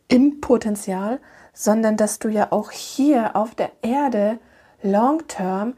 im 0.08 0.42
Potenzial, 0.42 1.20
sondern 1.54 1.98
dass 1.98 2.20
du 2.20 2.30
ja 2.30 2.52
auch 2.52 2.72
hier 2.72 3.36
auf 3.36 3.56
der 3.56 3.72
Erde 3.82 4.40
long-term 4.82 5.74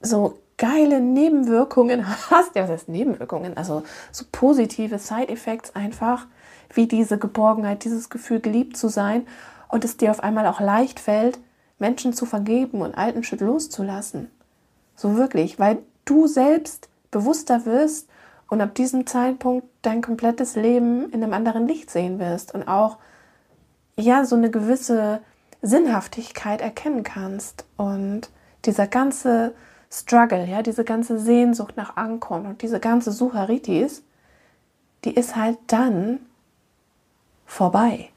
so 0.00 0.38
geile 0.56 1.00
Nebenwirkungen 1.00 2.06
hast. 2.30 2.54
Ja, 2.54 2.64
was 2.64 2.70
heißt 2.70 2.88
Nebenwirkungen? 2.88 3.56
Also 3.56 3.82
so 4.12 4.24
positive 4.30 4.98
Side-Effects 4.98 5.74
einfach, 5.74 6.26
wie 6.72 6.86
diese 6.86 7.18
Geborgenheit, 7.18 7.84
dieses 7.84 8.10
Gefühl, 8.10 8.40
geliebt 8.40 8.76
zu 8.76 8.88
sein 8.88 9.26
und 9.68 9.84
es 9.84 9.96
dir 9.96 10.10
auf 10.10 10.22
einmal 10.22 10.46
auch 10.46 10.60
leicht 10.60 11.00
fällt, 11.00 11.38
Menschen 11.78 12.12
zu 12.12 12.26
vergeben 12.26 12.80
und 12.80 12.96
alten 12.96 13.22
Shit 13.22 13.40
loszulassen. 13.40 14.30
So 14.96 15.16
wirklich, 15.16 15.58
weil 15.58 15.78
du 16.04 16.26
selbst 16.26 16.88
bewusster 17.10 17.66
wirst 17.66 18.08
und 18.48 18.60
ab 18.60 18.74
diesem 18.74 19.06
Zeitpunkt 19.06 19.66
dein 19.82 20.02
komplettes 20.02 20.56
Leben 20.56 21.10
in 21.12 21.22
einem 21.22 21.34
anderen 21.34 21.68
Licht 21.68 21.90
sehen 21.90 22.18
wirst 22.18 22.54
und 22.54 22.66
auch 22.66 22.98
ja 23.96 24.24
so 24.24 24.36
eine 24.36 24.50
gewisse 24.50 25.20
Sinnhaftigkeit 25.62 26.60
erkennen 26.60 27.02
kannst 27.02 27.64
und 27.76 28.30
dieser 28.64 28.86
ganze 28.86 29.54
Struggle, 29.90 30.44
ja, 30.46 30.62
diese 30.62 30.84
ganze 30.84 31.18
Sehnsucht 31.18 31.76
nach 31.76 31.96
Ankon 31.96 32.46
und 32.46 32.62
diese 32.62 32.80
ganze 32.80 33.12
Sucharitis, 33.12 34.02
die 35.04 35.14
ist 35.14 35.36
halt 35.36 35.58
dann 35.68 36.20
vorbei. 37.46 38.10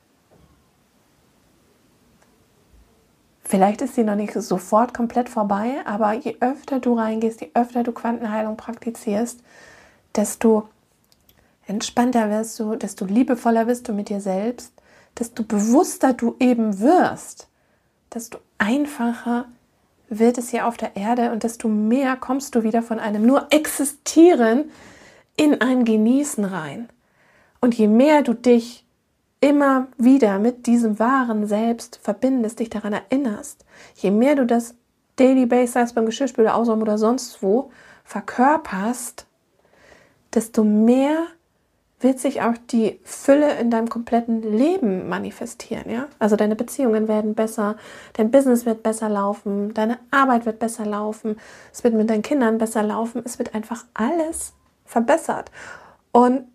Vielleicht 3.50 3.82
ist 3.82 3.96
sie 3.96 4.04
noch 4.04 4.14
nicht 4.14 4.34
sofort 4.34 4.94
komplett 4.94 5.28
vorbei, 5.28 5.78
aber 5.84 6.14
je 6.14 6.38
öfter 6.40 6.80
du 6.80 6.94
reingehst, 6.94 7.42
je 7.42 7.50
öfter 7.56 7.82
du 7.82 7.92
Quantenheilung 7.92 8.58
praktizierst, 8.58 9.40
desto 10.16 10.70
entspannter 11.66 12.30
wirst 12.30 12.60
du, 12.60 12.76
desto 12.76 13.06
liebevoller 13.06 13.66
wirst 13.66 13.88
du 13.88 13.94
mit 13.94 14.10
dir 14.10 14.22
selbst, 14.22 14.72
desto 15.18 15.42
bewusster 15.42 16.14
du 16.14 16.36
eben 16.40 16.80
wirst, 16.80 17.48
desto 18.14 18.38
einfacher 18.60 19.46
wird 20.10 20.38
es 20.38 20.50
hier 20.50 20.68
auf 20.68 20.78
der 20.78 20.96
Erde 20.96 21.32
und 21.32 21.42
desto 21.42 21.68
mehr 21.68 22.18
kommst 22.18 22.54
du 22.54 22.62
wieder 22.62 22.84
von 22.84 23.00
einem 23.00 23.26
nur 23.26 23.48
Existieren 23.50 24.70
in 25.38 25.60
ein 25.60 25.86
Genießen 25.86 26.46
rein. 26.46 26.88
Und 27.62 27.74
je 27.74 27.88
mehr 27.88 28.22
du 28.22 28.36
dich 28.36 28.86
immer 29.42 29.88
wieder 29.98 30.40
mit 30.40 30.68
diesem 30.68 31.00
wahren 31.00 31.48
Selbst 31.48 32.00
verbindest, 32.02 32.60
dich 32.60 32.70
daran 32.70 32.94
erinnerst, 32.94 33.66
je 33.96 34.12
mehr 34.12 34.36
du 34.36 34.46
das 34.46 34.76
Daily 35.16 35.46
Base, 35.46 35.74
sei 35.74 35.82
es 35.82 35.94
beim 35.94 36.06
Geschirrspüler, 36.06 36.56
Ausräumen 36.56 36.82
oder 36.82 36.98
sonst 36.98 37.42
wo, 37.44 37.72
verkörperst, 38.04 39.26
desto 40.34 40.64
mehr 40.64 41.28
wird 42.02 42.20
sich 42.20 42.42
auch 42.42 42.54
die 42.72 43.00
Fülle 43.04 43.60
in 43.60 43.70
deinem 43.70 43.90
kompletten 43.90 44.42
Leben 44.42 45.10
manifestieren, 45.10 45.90
ja? 45.90 46.08
Also 46.18 46.38
deine 46.38 46.56
Beziehungen 46.56 47.10
werden 47.10 47.36
besser, 47.36 47.76
dein 48.14 48.32
Business 48.32 48.66
wird 48.66 48.84
besser 48.84 49.10
laufen, 49.10 49.74
deine 49.74 50.00
Arbeit 50.10 50.46
wird 50.46 50.60
besser 50.60 50.86
laufen, 50.86 51.36
es 51.74 51.84
wird 51.84 51.94
mit 51.96 52.10
deinen 52.10 52.22
Kindern 52.22 52.58
besser 52.58 52.84
laufen, 52.84 53.22
es 53.26 53.38
wird 53.38 53.54
einfach 53.54 53.86
alles 53.94 54.54
verbessert. 54.86 55.52
Und 56.14 56.46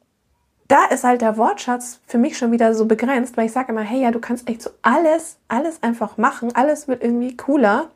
da 0.74 0.87
ist 0.87 1.04
halt 1.04 1.20
der 1.20 1.37
Wortschatz 1.37 2.00
für 2.04 2.18
mich 2.18 2.37
schon 2.37 2.50
wieder 2.50 2.74
so 2.74 2.87
begrenzt, 2.87 3.37
weil 3.37 3.46
ich 3.46 3.52
sage 3.52 3.70
immer, 3.70 3.82
hey, 3.82 4.02
ja, 4.02 4.10
du 4.10 4.18
kannst 4.18 4.48
echt 4.48 4.60
so 4.60 4.70
alles, 4.82 5.37
alles 5.46 5.80
einfach 5.84 6.16
machen, 6.16 6.52
alles 6.56 6.88
wird 6.88 7.00
irgendwie 7.00 7.37
cooler. 7.37 7.90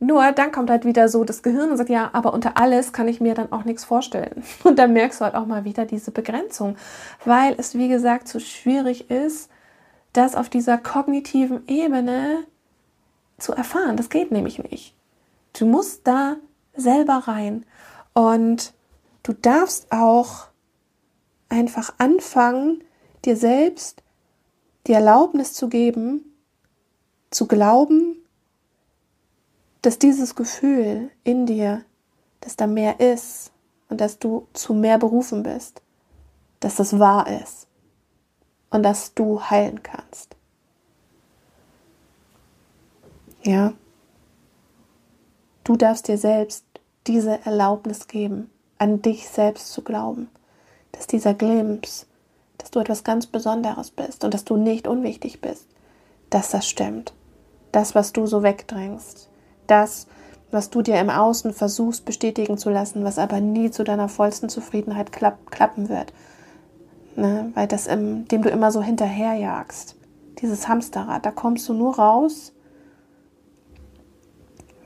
Nur 0.00 0.32
dann 0.32 0.50
kommt 0.50 0.70
halt 0.70 0.86
wieder 0.86 1.10
so 1.10 1.24
das 1.24 1.42
Gehirn 1.42 1.70
und 1.70 1.76
sagt, 1.76 1.90
ja, 1.90 2.08
aber 2.14 2.32
unter 2.32 2.56
alles 2.56 2.94
kann 2.94 3.06
ich 3.06 3.20
mir 3.20 3.34
dann 3.34 3.52
auch 3.52 3.64
nichts 3.64 3.84
vorstellen. 3.84 4.42
Und 4.64 4.78
dann 4.78 4.94
merkst 4.94 5.20
du 5.20 5.26
halt 5.26 5.34
auch 5.34 5.44
mal 5.44 5.64
wieder 5.64 5.84
diese 5.84 6.10
Begrenzung, 6.10 6.76
weil 7.26 7.54
es, 7.58 7.76
wie 7.76 7.88
gesagt, 7.88 8.28
so 8.28 8.40
schwierig 8.40 9.10
ist, 9.10 9.50
das 10.14 10.34
auf 10.34 10.48
dieser 10.48 10.78
kognitiven 10.78 11.68
Ebene 11.68 12.44
zu 13.36 13.52
erfahren. 13.52 13.98
Das 13.98 14.08
geht 14.08 14.32
nämlich 14.32 14.58
nicht. 14.58 14.94
Du 15.52 15.66
musst 15.66 16.06
da 16.06 16.36
selber 16.74 17.24
rein 17.28 17.66
und 18.14 18.72
du 19.22 19.34
darfst 19.34 19.92
auch 19.92 20.46
einfach 21.52 21.92
anfangen, 21.98 22.82
dir 23.24 23.36
selbst 23.36 24.02
die 24.86 24.94
Erlaubnis 24.94 25.52
zu 25.52 25.68
geben, 25.68 26.24
zu 27.30 27.46
glauben, 27.46 28.16
dass 29.82 29.98
dieses 29.98 30.34
Gefühl 30.34 31.10
in 31.24 31.46
dir, 31.46 31.84
dass 32.40 32.56
da 32.56 32.66
mehr 32.66 33.00
ist 33.00 33.52
und 33.88 34.00
dass 34.00 34.18
du 34.18 34.48
zu 34.54 34.74
mehr 34.74 34.98
berufen 34.98 35.42
bist, 35.42 35.82
dass 36.60 36.76
das 36.76 36.98
wahr 36.98 37.28
ist 37.28 37.68
und 38.70 38.82
dass 38.82 39.12
du 39.14 39.42
heilen 39.42 39.82
kannst. 39.82 40.34
Ja, 43.42 43.74
du 45.64 45.76
darfst 45.76 46.08
dir 46.08 46.16
selbst 46.16 46.64
diese 47.06 47.44
Erlaubnis 47.44 48.06
geben, 48.06 48.50
an 48.78 49.02
dich 49.02 49.28
selbst 49.28 49.72
zu 49.72 49.82
glauben 49.82 50.30
dass 50.92 51.06
dieser 51.06 51.34
Glimps, 51.34 52.06
dass 52.58 52.70
du 52.70 52.78
etwas 52.78 53.04
ganz 53.04 53.26
Besonderes 53.26 53.90
bist 53.90 54.24
und 54.24 54.34
dass 54.34 54.44
du 54.44 54.56
nicht 54.56 54.86
unwichtig 54.86 55.40
bist, 55.40 55.66
dass 56.30 56.50
das 56.50 56.68
stimmt. 56.68 57.12
Das, 57.72 57.94
was 57.94 58.12
du 58.12 58.26
so 58.26 58.42
wegdrängst, 58.42 59.28
das, 59.66 60.06
was 60.50 60.70
du 60.70 60.82
dir 60.82 61.00
im 61.00 61.10
Außen 61.10 61.52
versuchst 61.52 62.04
bestätigen 62.04 62.58
zu 62.58 62.70
lassen, 62.70 63.04
was 63.04 63.18
aber 63.18 63.40
nie 63.40 63.70
zu 63.70 63.84
deiner 63.84 64.08
vollsten 64.08 64.48
Zufriedenheit 64.48 65.10
klapp, 65.10 65.50
klappen 65.50 65.88
wird. 65.88 66.12
Ne? 67.16 67.50
Weil 67.54 67.66
das, 67.66 67.86
im, 67.86 68.28
dem 68.28 68.42
du 68.42 68.50
immer 68.50 68.70
so 68.70 68.82
hinterherjagst, 68.82 69.96
dieses 70.40 70.68
Hamsterrad, 70.68 71.24
da 71.24 71.30
kommst 71.30 71.68
du 71.68 71.74
nur 71.74 71.96
raus, 71.96 72.52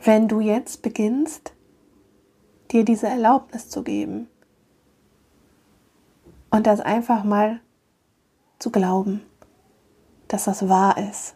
wenn 0.05 0.29
du 0.29 0.41
jetzt 0.41 0.83
beginnst, 0.83 1.53
dir 2.71 2.85
diese 2.85 3.09
Erlaubnis 3.09 3.69
zu 3.69 3.83
geben, 3.83 4.29
und 6.51 6.67
das 6.67 6.81
einfach 6.81 7.25
mal 7.25 7.61
zu 8.59 8.71
glauben, 8.71 9.23
dass 10.29 10.45
das 10.45 10.69
wahr 10.69 10.97
ist. 11.11 11.35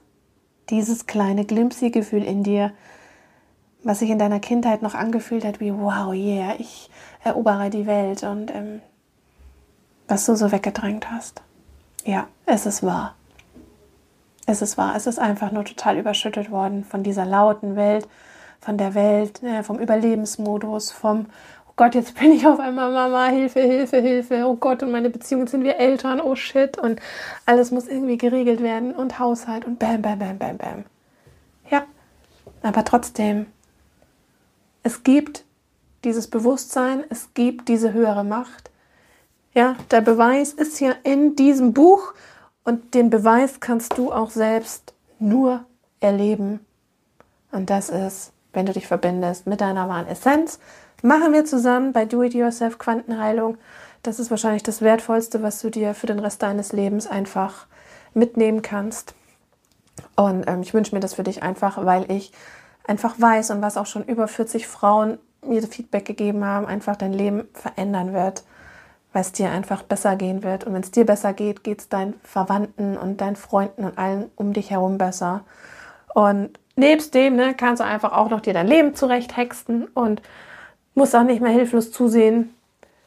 Dieses 0.71 1.07
kleine 1.07 1.45
Glimpsi-Gefühl 1.45 2.25
in 2.25 2.43
dir, 2.43 2.73
was 3.83 4.01
sich 4.01 4.11
in 4.11 4.19
deiner 4.19 4.41
Kindheit 4.41 4.83
noch 4.83 4.95
angefühlt 4.95 5.45
hat, 5.45 5.61
wie 5.61 5.73
wow, 5.73 6.13
yeah, 6.13 6.55
ich 6.59 6.91
erobere 7.25 7.71
die 7.71 7.87
Welt 7.87 8.23
und 8.23 8.55
ähm, 8.55 8.83
was 10.07 10.27
du 10.27 10.35
so 10.35 10.53
weggedrängt 10.53 11.11
hast. 11.11 11.43
Ja, 12.05 12.27
es 12.47 12.67
ist 12.67 12.83
wahr. 12.83 13.15
Es 14.47 14.63
ist 14.63 14.77
wahr. 14.77 14.97
Es 14.97 15.07
ist 15.07 15.19
einfach 15.19 15.53
nur 15.53 15.65
total 15.65 15.99
überschüttet 15.99 16.51
worden 16.51 16.85
von 16.85 17.03
dieser 17.03 17.25
lauten 17.25 17.77
Welt, 17.77 18.09
von 18.61 18.77
der 18.77 18.95
Welt, 18.95 19.43
äh, 19.43 19.63
vom 19.63 19.79
Überlebensmodus, 19.79 20.91
vom 20.91 21.27
Gott, 21.81 21.95
jetzt 21.95 22.15
bin 22.21 22.33
ich 22.33 22.47
auf 22.47 22.61
einmal 22.61 22.93
Mama, 22.93 23.29
Hilfe, 23.29 23.61
Hilfe, 23.61 24.03
Hilfe. 24.03 24.45
Oh 24.47 24.55
Gott, 24.55 24.83
und 24.83 24.91
meine 24.91 25.09
Beziehung, 25.09 25.47
sind 25.47 25.65
wir 25.65 25.79
Eltern, 25.79 26.21
oh 26.21 26.35
shit. 26.35 26.77
Und 26.77 27.01
alles 27.47 27.71
muss 27.71 27.89
irgendwie 27.89 28.19
geregelt 28.19 28.63
werden 28.63 28.95
und 28.95 29.19
Haushalt 29.19 29.65
und 29.65 29.79
bam, 29.79 30.03
bam, 30.03 30.19
bam, 30.19 30.37
bam, 30.37 30.59
bam. 30.59 30.85
Ja, 31.71 31.87
Aber 32.61 32.85
trotzdem, 32.85 33.47
es 34.83 35.05
gibt 35.05 35.47
dieses 36.05 36.29
Bewusstsein, 36.29 37.03
es 37.09 37.33
gibt 37.33 37.69
diese 37.69 37.95
höhere 37.95 38.25
Macht. 38.25 38.71
Ja, 39.55 39.75
der 39.91 40.03
Beweis 40.03 40.53
ist 40.53 40.81
ja 40.81 40.93
in 41.03 41.35
diesem 41.35 41.73
Buch 41.73 42.13
und 42.63 42.93
den 42.93 43.09
Beweis 43.09 43.59
kannst 43.59 43.97
du 43.97 44.13
auch 44.13 44.29
selbst 44.29 44.93
nur 45.19 45.65
erleben. 46.01 46.61
Und 47.53 47.71
das 47.71 47.89
ist, 47.89 48.33
wenn 48.53 48.67
du 48.67 48.75
dich 48.75 48.87
verbindest 48.87 49.47
mit 49.47 49.63
deiner 49.63 49.89
wahren 49.89 50.09
Essenz. 50.09 50.59
Machen 51.03 51.33
wir 51.33 51.45
zusammen 51.45 51.93
bei 51.93 52.05
Do-It-Yourself 52.05 52.79
Quantenheilung. 52.79 53.57
Das 54.03 54.19
ist 54.19 54.31
wahrscheinlich 54.31 54.63
das 54.63 54.83
Wertvollste, 54.83 55.43
was 55.43 55.61
du 55.61 55.71
dir 55.71 55.95
für 55.95 56.07
den 56.07 56.19
Rest 56.19 56.43
deines 56.43 56.73
Lebens 56.73 57.07
einfach 57.07 57.67
mitnehmen 58.13 58.61
kannst. 58.63 59.15
Und 60.17 60.49
ähm, 60.49 60.63
ich 60.63 60.75
wünsche 60.75 60.95
mir 60.95 61.01
das 61.01 61.15
für 61.15 61.23
dich 61.23 61.43
einfach, 61.43 61.85
weil 61.85 62.11
ich 62.11 62.33
einfach 62.87 63.19
weiß 63.19 63.51
und 63.51 63.63
was 63.63 63.77
auch 63.77 63.87
schon 63.87 64.05
über 64.05 64.29
40 64.29 64.67
Frauen 64.67 65.19
mir 65.47 65.63
Feedback 65.63 66.05
gegeben 66.05 66.45
haben, 66.45 66.67
einfach 66.67 66.97
dein 66.97 67.13
Leben 67.13 67.49
verändern 67.55 68.13
wird, 68.13 68.45
weil 69.13 69.23
es 69.23 69.33
dir 69.33 69.51
einfach 69.51 69.83
besser 69.83 70.17
gehen 70.17 70.43
wird. 70.43 70.65
Und 70.65 70.75
wenn 70.75 70.83
es 70.83 70.91
dir 70.91 71.07
besser 71.07 71.33
geht, 71.33 71.65
geht 71.65 71.81
es 71.81 71.89
deinen 71.89 72.15
Verwandten 72.25 72.99
und 72.99 73.21
deinen 73.21 73.37
Freunden 73.37 73.85
und 73.85 73.97
allen 73.97 74.31
um 74.37 74.53
dich 74.53 74.71
herum 74.71 74.99
besser. 74.99 75.45
Und 76.15 76.59
nebst 76.77 77.15
dem 77.15 77.37
ne, 77.37 77.55
kannst 77.55 77.81
du 77.81 77.85
einfach 77.85 78.13
auch 78.13 78.29
noch 78.29 78.41
dir 78.41 78.53
dein 78.53 78.67
Leben 78.67 78.95
zurechthexten 78.95 79.85
und 79.87 80.21
musst 80.95 81.15
auch 81.15 81.23
nicht 81.23 81.41
mehr 81.41 81.53
hilflos 81.53 81.93
zusehen, 81.93 82.55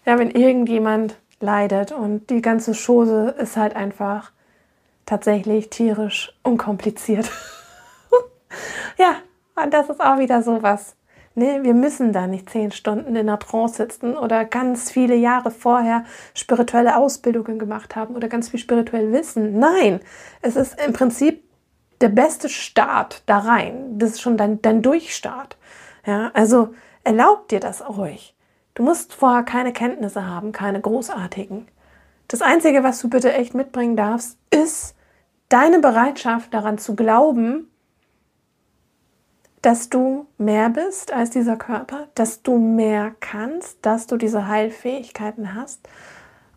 ja, 0.06 0.18
wenn 0.18 0.32
irgendjemand 0.32 1.18
leidet. 1.40 1.92
Und 1.92 2.30
die 2.30 2.42
ganze 2.42 2.74
Chose 2.74 3.36
ist 3.38 3.58
halt 3.58 3.76
einfach 3.76 4.32
tatsächlich 5.06 5.70
tierisch 5.70 6.34
unkompliziert. 6.44 7.30
ja, 8.98 9.16
und 9.62 9.74
das 9.74 9.90
ist 9.90 10.02
auch 10.02 10.20
wieder 10.20 10.42
so 10.42 10.64
was. 10.64 10.96
Ne, 11.36 11.64
wir 11.64 11.74
müssen 11.74 12.14
da 12.14 12.28
nicht 12.28 12.52
zehn 12.52 12.72
Stunden 12.72 13.16
in 13.16 13.26
der 13.26 13.40
Trance 13.40 13.78
sitzen 13.78 14.16
oder 14.16 14.46
ganz 14.46 14.92
viele 14.92 15.16
Jahre 15.16 15.50
vorher 15.50 16.06
spirituelle 16.36 16.96
Ausbildungen 16.96 17.58
gemacht 17.58 17.96
haben 17.96 18.16
oder 18.16 18.28
ganz 18.28 18.50
viel 18.50 18.60
spirituell 18.60 19.12
Wissen. 19.12 19.58
Nein, 19.58 20.00
es 20.44 20.56
ist 20.56 20.80
im 20.80 20.94
Prinzip 20.94 21.44
der 22.02 22.10
beste 22.10 22.50
Start 22.50 23.24
da 23.26 23.40
rein. 23.40 23.98
Das 23.98 24.12
ist 24.12 24.22
schon 24.22 24.38
dein, 24.38 24.62
dein 24.62 24.84
Durchstart. 24.84 25.58
Ja, 26.06 26.30
also 26.36 26.76
erlaubt 27.04 27.52
dir 27.52 27.60
das 27.60 27.88
ruhig. 27.88 28.36
Du 28.74 28.84
musst 28.84 29.14
vorher 29.14 29.44
keine 29.44 29.74
Kenntnisse 29.74 30.26
haben, 30.26 30.52
keine 30.52 30.82
großartigen. 30.82 31.68
Das 32.28 32.42
Einzige, 32.42 32.84
was 32.84 33.00
du 33.00 33.10
bitte 33.10 33.34
echt 33.34 33.54
mitbringen 33.54 33.96
darfst, 33.96 34.38
ist 34.50 34.96
deine 35.50 35.80
Bereitschaft 35.80 36.54
daran 36.54 36.78
zu 36.78 36.96
glauben, 36.96 37.70
dass 39.62 39.90
du 39.90 40.28
mehr 40.38 40.70
bist 40.70 41.14
als 41.14 41.30
dieser 41.30 41.56
Körper, 41.56 42.08
dass 42.16 42.42
du 42.42 42.58
mehr 42.58 43.16
kannst, 43.20 43.78
dass 43.86 44.08
du 44.08 44.18
diese 44.18 44.48
Heilfähigkeiten 44.48 45.54
hast 45.54 45.88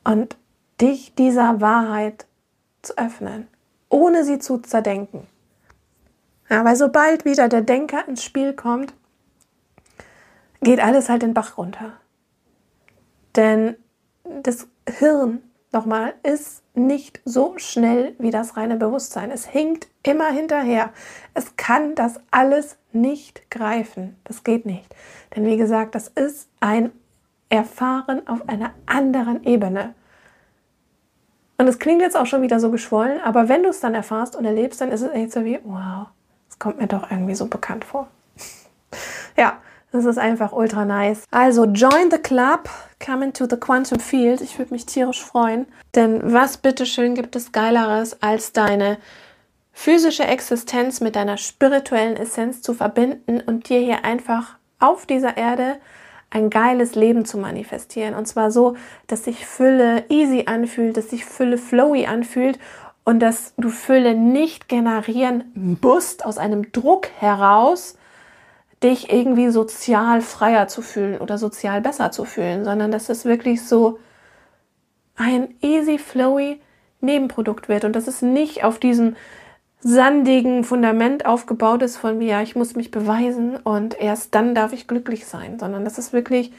und 0.03 0.37
dich 0.81 1.15
dieser 1.15 1.61
Wahrheit 1.61 2.27
zu 2.83 2.97
öffnen, 2.99 3.47
ohne 3.89 4.25
sie 4.25 4.39
zu 4.39 4.59
zerdenken. 4.59 5.27
Ja, 6.49 6.65
weil 6.65 6.77
sobald 6.77 7.25
wieder 7.25 7.49
der 7.49 7.63
Denker 7.63 8.07
ins 8.09 8.25
Spiel 8.25 8.55
kommt, 8.55 8.95
geht 10.67 10.81
alles 10.81 11.09
halt 11.09 11.23
den 11.23 11.33
Bach 11.33 11.59
runter. 11.59 11.93
Denn 13.37 13.77
das 14.25 14.67
Hirn, 14.99 15.41
nochmal, 15.71 16.15
ist 16.25 16.65
nicht 16.75 17.21
so 17.25 17.55
schnell 17.59 18.17
wie 18.19 18.33
das 18.33 18.57
reine 18.57 18.75
Bewusstsein. 18.75 19.31
Es 19.31 19.47
hinkt 19.47 19.87
immer 20.03 20.29
hinterher. 20.29 20.91
Es 21.35 21.57
kann 21.57 21.95
das 21.95 22.19
alles 22.33 22.79
nicht 22.91 23.49
greifen. 23.49 24.17
Das 24.25 24.43
geht 24.43 24.67
nicht. 24.67 24.93
Denn 25.37 25.47
wie 25.47 25.57
gesagt, 25.57 25.95
das 25.95 26.09
ist 26.09 26.49
ein 26.59 26.91
Erfahren 27.49 28.27
auf 28.27 28.49
einer 28.49 28.73
anderen 28.87 29.45
Ebene. 29.45 29.95
Und 31.59 31.69
es 31.69 31.79
klingt 31.79 32.03
jetzt 32.03 32.17
auch 32.17 32.27
schon 32.27 32.43
wieder 32.43 32.59
so 32.59 32.73
geschwollen, 32.73 33.21
aber 33.21 33.49
wenn 33.49 33.63
du 33.63 33.69
es 33.69 33.79
dann 33.79 33.95
erfährst 33.95 34.35
und 34.35 34.45
erlebst, 34.45 34.81
dann 34.81 34.91
ist 34.91 35.03
es 35.03 35.13
echt 35.13 35.31
so 35.31 35.45
wie, 35.45 35.61
wow, 35.63 36.09
es 36.51 36.59
kommt 36.59 36.81
mir 36.81 36.89
doch 36.89 37.09
irgendwie 37.09 37.37
so 37.37 37.47
bekannt 37.47 37.85
vor. 37.85 38.09
ja, 39.37 39.61
das 39.93 40.05
ist 40.05 40.19
einfach 40.19 40.53
ultra 40.53 40.85
nice. 40.85 41.25
Also 41.31 41.65
join 41.65 42.11
the 42.11 42.19
club, 42.19 42.69
come 43.05 43.25
into 43.25 43.47
the 43.49 43.57
quantum 43.57 43.99
field. 44.01 44.41
Ich 44.41 44.59
würde 44.59 44.75
mich 44.75 44.87
tierisch 44.87 45.23
freuen. 45.25 45.67
Denn 45.95 46.21
was 46.33 46.59
bitteschön 46.59 47.15
gibt 47.15 47.37
es 47.37 47.53
geileres 47.53 48.23
als 48.23 48.53
deine 48.53 48.99
physische 49.73 50.25
Existenz 50.25 51.01
mit 51.01 51.17
deiner 51.17 51.37
spirituellen 51.37 52.17
Essenz 52.17 52.63
zu 52.63 52.75
verbinden 52.75 53.41
und 53.41 53.69
dir 53.69 53.79
hier 53.79 54.05
einfach 54.05 54.57
auf 54.79 55.07
dieser 55.07 55.37
Erde 55.37 55.77
ein 56.31 56.51
geiles 56.51 56.95
Leben 56.95 57.25
zu 57.25 57.39
manifestieren. 57.39 58.15
Und 58.15 58.27
zwar 58.27 58.51
so, 58.51 58.77
dass 59.07 59.25
sich 59.25 59.47
Fülle 59.47 60.05
easy 60.09 60.45
anfühlt, 60.47 60.97
dass 60.97 61.11
sich 61.11 61.25
Fülle 61.25 61.59
flowy 61.59 62.07
anfühlt 62.07 62.59
und 63.05 63.21
dass 63.21 63.55
du 63.57 63.69
Fülle 63.69 64.15
nicht 64.15 64.69
generieren 64.69 65.79
musst 65.81 66.25
aus 66.25 66.39
einem 66.39 66.73
Druck 66.73 67.09
heraus, 67.19 67.97
dich 68.83 69.13
irgendwie 69.13 69.51
sozial 69.51 70.21
freier 70.21 70.69
zu 70.69 70.83
fühlen 70.83 71.19
oder 71.19 71.39
sozial 71.39 71.81
besser 71.81 72.11
zu 72.11 72.25
fühlen, 72.25 72.65
sondern 72.65 72.91
dass 72.91 73.09
es 73.09 73.25
wirklich 73.25 73.67
so 73.67 73.99
ein 75.17 75.55
easy 75.63 75.99
flowy 75.99 76.61
Nebenprodukt 77.01 77.69
wird 77.69 77.85
und 77.85 77.95
dass 77.95 78.07
es 78.07 78.23
nicht 78.23 78.65
auf 78.65 78.79
diesem 78.79 79.17
sandigen 79.81 80.65
Fundament 80.65 81.27
aufgebaut 81.27 81.83
ist 81.83 81.97
von 81.97 82.21
ja, 82.21 82.43
ich 82.43 82.57
muss 82.57 82.75
mich 82.75 82.91
beweisen 82.91 83.57
und 83.57 83.99
erst 84.01 84.35
dann 84.35 84.55
darf 84.55 84.73
ich 84.73 84.89
glücklich 84.89 85.27
sein, 85.27 85.59
sondern 85.59 85.85
dass 85.85 85.99
es 85.99 86.13
wirklich 86.13 86.53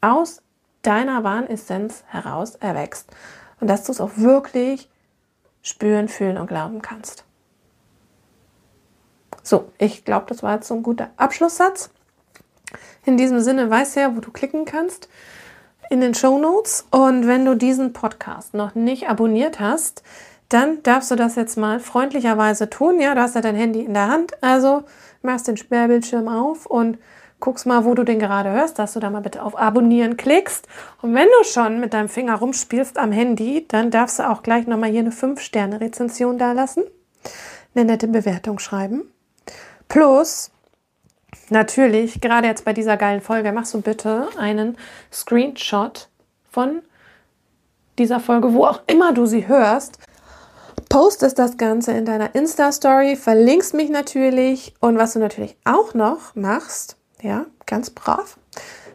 aus 0.00 0.42
deiner 0.82 1.24
wahren 1.24 1.46
heraus 2.08 2.56
erwächst 2.56 3.10
und 3.60 3.68
dass 3.68 3.84
du 3.84 3.92
es 3.92 4.00
auch 4.00 4.10
wirklich 4.16 4.90
spüren, 5.62 6.08
fühlen 6.08 6.36
und 6.36 6.46
glauben 6.46 6.82
kannst. 6.82 7.24
So, 9.44 9.70
ich 9.78 10.04
glaube, 10.04 10.24
das 10.30 10.42
war 10.42 10.54
jetzt 10.54 10.66
so 10.66 10.74
ein 10.74 10.82
guter 10.82 11.10
Abschlusssatz. 11.18 11.90
In 13.04 13.18
diesem 13.18 13.40
Sinne 13.40 13.68
weiß 13.68 13.94
ja, 13.96 14.16
wo 14.16 14.20
du 14.20 14.30
klicken 14.30 14.64
kannst 14.64 15.08
in 15.90 16.00
den 16.00 16.14
Show 16.14 16.38
Notes. 16.38 16.86
Und 16.90 17.26
wenn 17.26 17.44
du 17.44 17.54
diesen 17.54 17.92
Podcast 17.92 18.54
noch 18.54 18.74
nicht 18.74 19.08
abonniert 19.08 19.60
hast, 19.60 20.02
dann 20.48 20.82
darfst 20.82 21.10
du 21.10 21.14
das 21.14 21.36
jetzt 21.36 21.58
mal 21.58 21.78
freundlicherweise 21.78 22.70
tun. 22.70 23.00
Ja, 23.00 23.14
du 23.14 23.20
hast 23.20 23.34
ja 23.34 23.42
dein 23.42 23.54
Handy 23.54 23.82
in 23.82 23.92
der 23.92 24.08
Hand, 24.08 24.42
also 24.42 24.84
machst 25.20 25.46
den 25.46 25.58
Sperrbildschirm 25.58 26.26
auf 26.26 26.64
und 26.64 26.98
guckst 27.38 27.66
mal, 27.66 27.84
wo 27.84 27.92
du 27.94 28.04
den 28.04 28.18
gerade 28.18 28.50
hörst, 28.50 28.78
dass 28.78 28.94
du 28.94 29.00
da 29.00 29.10
mal 29.10 29.20
bitte 29.20 29.42
auf 29.42 29.58
Abonnieren 29.58 30.16
klickst. 30.16 30.66
Und 31.02 31.14
wenn 31.14 31.26
du 31.26 31.44
schon 31.44 31.80
mit 31.80 31.92
deinem 31.92 32.08
Finger 32.08 32.36
rumspielst 32.36 32.96
am 32.96 33.12
Handy, 33.12 33.66
dann 33.68 33.90
darfst 33.90 34.18
du 34.18 34.30
auch 34.30 34.42
gleich 34.42 34.66
nochmal 34.66 34.90
hier 34.90 35.00
eine 35.00 35.10
5-Sterne-Rezension 35.10 36.38
da 36.38 36.52
lassen, 36.52 36.84
eine 37.74 37.84
nette 37.84 38.08
Bewertung 38.08 38.58
schreiben. 38.58 39.10
Plus, 39.88 40.50
natürlich, 41.50 42.20
gerade 42.20 42.46
jetzt 42.46 42.64
bei 42.64 42.72
dieser 42.72 42.96
geilen 42.96 43.20
Folge, 43.20 43.52
machst 43.52 43.74
du 43.74 43.80
bitte 43.80 44.28
einen 44.38 44.76
Screenshot 45.12 46.08
von 46.50 46.82
dieser 47.98 48.20
Folge, 48.20 48.52
wo 48.54 48.64
auch 48.64 48.82
immer 48.86 49.12
du 49.12 49.26
sie 49.26 49.46
hörst. 49.46 49.98
Postest 50.88 51.38
das 51.38 51.56
Ganze 51.56 51.92
in 51.92 52.04
deiner 52.04 52.34
Insta-Story, 52.34 53.16
verlinkst 53.16 53.74
mich 53.74 53.90
natürlich 53.90 54.74
und 54.80 54.98
was 54.98 55.14
du 55.14 55.18
natürlich 55.18 55.56
auch 55.64 55.94
noch 55.94 56.34
machst, 56.34 56.96
ja, 57.20 57.46
ganz 57.66 57.90
brav, 57.90 58.38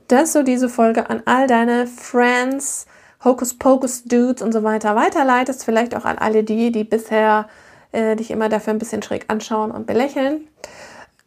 dass 0.07 0.33
du 0.33 0.43
diese 0.43 0.69
Folge 0.69 1.09
an 1.09 1.23
all 1.25 1.47
deine 1.47 1.87
Friends, 1.87 2.85
Hocus 3.23 3.57
Pocus 3.57 4.03
Dudes 4.05 4.41
und 4.41 4.53
so 4.53 4.63
weiter 4.63 4.95
weiterleitest, 4.95 5.65
vielleicht 5.65 5.95
auch 5.95 6.05
an 6.05 6.17
alle 6.17 6.43
die, 6.43 6.71
die 6.71 6.85
bisher 6.85 7.49
äh, 7.91 8.15
dich 8.15 8.31
immer 8.31 8.49
dafür 8.49 8.73
ein 8.73 8.79
bisschen 8.79 9.01
schräg 9.01 9.25
anschauen 9.27 9.71
und 9.71 9.87
belächeln. 9.87 10.47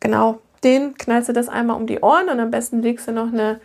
Genau, 0.00 0.40
den 0.64 0.94
knallst 0.96 1.28
du 1.28 1.32
das 1.32 1.48
einmal 1.48 1.76
um 1.76 1.86
die 1.86 2.00
Ohren 2.00 2.28
und 2.28 2.40
am 2.40 2.50
besten 2.50 2.82
legst 2.82 3.08
du 3.08 3.12
noch 3.12 3.28
eine 3.28 3.60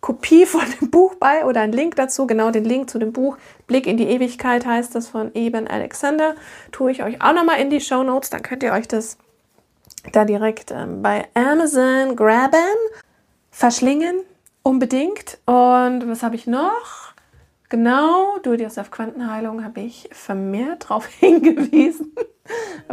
Kopie 0.00 0.46
von 0.46 0.64
dem 0.80 0.90
Buch 0.90 1.14
bei 1.16 1.44
oder 1.44 1.60
einen 1.60 1.72
Link 1.72 1.96
dazu, 1.96 2.26
genau 2.26 2.50
den 2.50 2.64
Link 2.64 2.90
zu 2.90 2.98
dem 2.98 3.12
Buch 3.12 3.36
Blick 3.66 3.86
in 3.86 3.96
die 3.96 4.08
Ewigkeit 4.08 4.66
heißt 4.66 4.94
das 4.94 5.08
von 5.08 5.34
Eben 5.34 5.66
Alexander, 5.66 6.34
tue 6.72 6.90
ich 6.90 7.02
euch 7.02 7.22
auch 7.22 7.32
nochmal 7.32 7.60
in 7.60 7.70
die 7.70 7.80
Show 7.80 8.02
Notes, 8.02 8.30
dann 8.30 8.42
könnt 8.42 8.62
ihr 8.62 8.72
euch 8.72 8.88
das 8.88 9.18
da 10.12 10.24
direkt 10.24 10.70
ähm, 10.70 11.02
bei 11.02 11.26
Amazon 11.34 12.16
graben, 12.16 12.58
verschlingen, 13.50 14.20
unbedingt. 14.62 15.38
Und 15.46 16.08
was 16.08 16.22
habe 16.22 16.36
ich 16.36 16.46
noch? 16.46 17.14
Genau, 17.68 18.38
Do 18.42 18.52
It 18.52 18.60
Yourself 18.60 18.90
Quantenheilung 18.90 19.64
habe 19.64 19.80
ich 19.80 20.08
vermehrt 20.12 20.84
darauf 20.84 21.06
hingewiesen, 21.20 22.14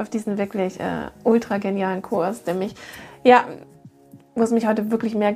auf 0.01 0.09
diesen 0.09 0.37
wirklich 0.37 0.79
äh, 0.79 1.07
ultra 1.23 1.57
genialen 1.57 2.01
Kurs, 2.01 2.43
der 2.43 2.55
mich, 2.55 2.75
ja, 3.23 3.43
wo 4.35 4.43
es 4.43 4.51
mich 4.51 4.67
heute 4.67 4.91
wirklich 4.91 5.15
mehr 5.15 5.35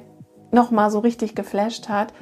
nochmal 0.51 0.91
so 0.91 0.99
richtig 0.99 1.35
geflasht 1.35 1.89
hat, 1.89 2.13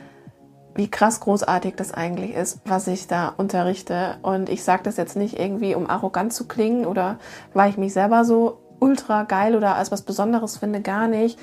wie 0.76 0.90
krass 0.90 1.20
großartig 1.20 1.76
das 1.76 1.94
eigentlich 1.94 2.34
ist, 2.34 2.62
was 2.66 2.88
ich 2.88 3.08
da 3.08 3.34
unterrichte. 3.38 4.18
Und 4.24 4.50
ich 4.50 4.64
sage 4.64 4.84
das 4.84 4.98
jetzt 4.98 5.16
nicht 5.16 5.40
irgendwie, 5.40 5.76
um 5.76 5.90
arrogant 5.90 6.34
zu 6.34 6.48
klingen 6.48 6.86
oder 6.86 7.20
weil 7.54 7.70
ich 7.70 7.78
mich 7.78 7.94
selber 7.94 8.26
so 8.26 8.60
ultra 8.80 9.24
geil 9.24 9.56
oder 9.56 9.76
als 9.76 9.92
was 9.92 10.02
Besonderes 10.02 10.58
finde, 10.58 10.82
gar 10.82 11.08
nicht, 11.08 11.40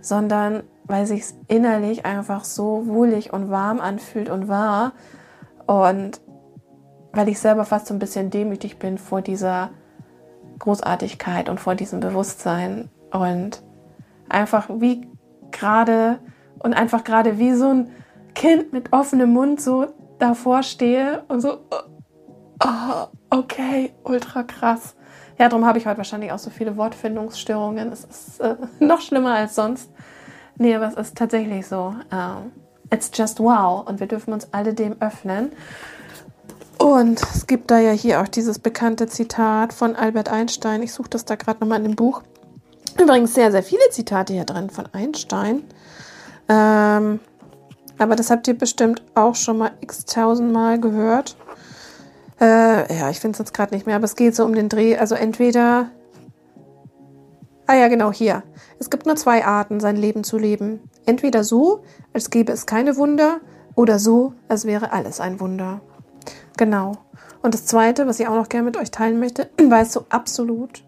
sondern 0.00 0.64
weil 0.84 1.06
sich 1.06 1.24
innerlich 1.48 2.04
einfach 2.04 2.44
so 2.44 2.86
wohlig 2.86 3.32
und 3.32 3.50
warm 3.50 3.80
anfühlt 3.80 4.28
und 4.28 4.48
wahr 4.48 4.92
und 5.66 6.20
weil 7.12 7.28
ich 7.28 7.38
selber 7.38 7.64
fast 7.64 7.86
so 7.86 7.94
ein 7.94 8.00
bisschen 8.00 8.30
demütig 8.30 8.78
bin 8.78 8.98
vor 8.98 9.22
dieser 9.22 9.70
Großartigkeit 10.58 11.48
und 11.48 11.60
vor 11.60 11.74
diesem 11.74 12.00
Bewusstsein 12.00 12.88
und 13.10 13.62
einfach 14.28 14.68
wie 14.68 15.08
gerade 15.50 16.18
und 16.58 16.74
einfach 16.74 17.04
gerade 17.04 17.38
wie 17.38 17.52
so 17.52 17.68
ein 17.68 17.90
Kind 18.34 18.72
mit 18.72 18.92
offenem 18.92 19.32
Mund 19.32 19.60
so 19.60 19.86
davor 20.18 20.62
stehe 20.62 21.24
und 21.28 21.40
so, 21.40 21.58
oh, 22.64 23.06
okay, 23.30 23.92
ultra 24.02 24.42
krass. 24.42 24.96
Ja, 25.38 25.48
darum 25.48 25.66
habe 25.66 25.78
ich 25.78 25.86
heute 25.86 25.98
wahrscheinlich 25.98 26.32
auch 26.32 26.38
so 26.38 26.50
viele 26.50 26.76
Wortfindungsstörungen. 26.76 27.90
Es 27.92 28.04
ist 28.04 28.40
äh, 28.40 28.56
noch 28.84 29.00
schlimmer 29.00 29.34
als 29.34 29.54
sonst. 29.54 29.90
Nee, 30.56 30.74
aber 30.74 30.86
es 30.86 30.94
ist 30.94 31.16
tatsächlich 31.16 31.66
so. 31.66 31.94
Uh, 32.12 32.50
it's 32.90 33.10
just 33.12 33.40
wow. 33.40 33.86
Und 33.86 33.98
wir 33.98 34.06
dürfen 34.06 34.32
uns 34.32 34.52
alle 34.52 34.74
dem 34.74 35.00
öffnen. 35.00 35.52
Und 36.78 37.22
es 37.22 37.46
gibt 37.46 37.70
da 37.70 37.78
ja 37.78 37.92
hier 37.92 38.20
auch 38.20 38.28
dieses 38.28 38.58
bekannte 38.58 39.06
Zitat 39.06 39.72
von 39.72 39.96
Albert 39.96 40.28
Einstein. 40.28 40.82
Ich 40.82 40.92
suche 40.92 41.10
das 41.10 41.24
da 41.24 41.36
gerade 41.36 41.60
nochmal 41.60 41.78
in 41.78 41.84
dem 41.84 41.96
Buch. 41.96 42.22
Übrigens 43.00 43.34
sehr, 43.34 43.50
sehr 43.50 43.62
viele 43.62 43.88
Zitate 43.90 44.32
hier 44.32 44.44
drin 44.44 44.70
von 44.70 44.86
Einstein. 44.92 45.64
Ähm, 46.48 47.20
aber 47.98 48.16
das 48.16 48.30
habt 48.30 48.46
ihr 48.48 48.58
bestimmt 48.58 49.02
auch 49.14 49.34
schon 49.34 49.58
mal 49.58 49.72
x 49.80 50.04
tausendmal 50.04 50.80
gehört. 50.80 51.36
Äh, 52.40 52.98
ja, 52.98 53.10
ich 53.10 53.20
finde 53.20 53.36
es 53.36 53.38
jetzt 53.38 53.54
gerade 53.54 53.74
nicht 53.74 53.86
mehr, 53.86 53.96
aber 53.96 54.04
es 54.04 54.16
geht 54.16 54.34
so 54.34 54.44
um 54.44 54.54
den 54.54 54.68
Dreh. 54.68 54.96
Also 54.96 55.14
entweder. 55.14 55.90
Ah 57.66 57.74
ja, 57.74 57.88
genau, 57.88 58.12
hier. 58.12 58.42
Es 58.78 58.90
gibt 58.90 59.06
nur 59.06 59.16
zwei 59.16 59.44
Arten, 59.44 59.80
sein 59.80 59.96
Leben 59.96 60.24
zu 60.24 60.36
leben. 60.36 60.80
Entweder 61.06 61.44
so, 61.44 61.82
als 62.12 62.30
gäbe 62.30 62.52
es 62.52 62.66
keine 62.66 62.96
Wunder, 62.96 63.40
oder 63.74 63.98
so, 63.98 64.34
als 64.48 64.66
wäre 64.66 64.92
alles 64.92 65.20
ein 65.20 65.40
Wunder. 65.40 65.80
Genau. 66.56 66.92
Und 67.42 67.54
das 67.54 67.66
Zweite, 67.66 68.06
was 68.06 68.20
ich 68.20 68.28
auch 68.28 68.34
noch 68.34 68.48
gerne 68.48 68.64
mit 68.64 68.76
euch 68.76 68.90
teilen 68.90 69.18
möchte, 69.18 69.50
weil 69.68 69.82
es 69.82 69.92
so 69.92 70.06
absolut 70.08 70.84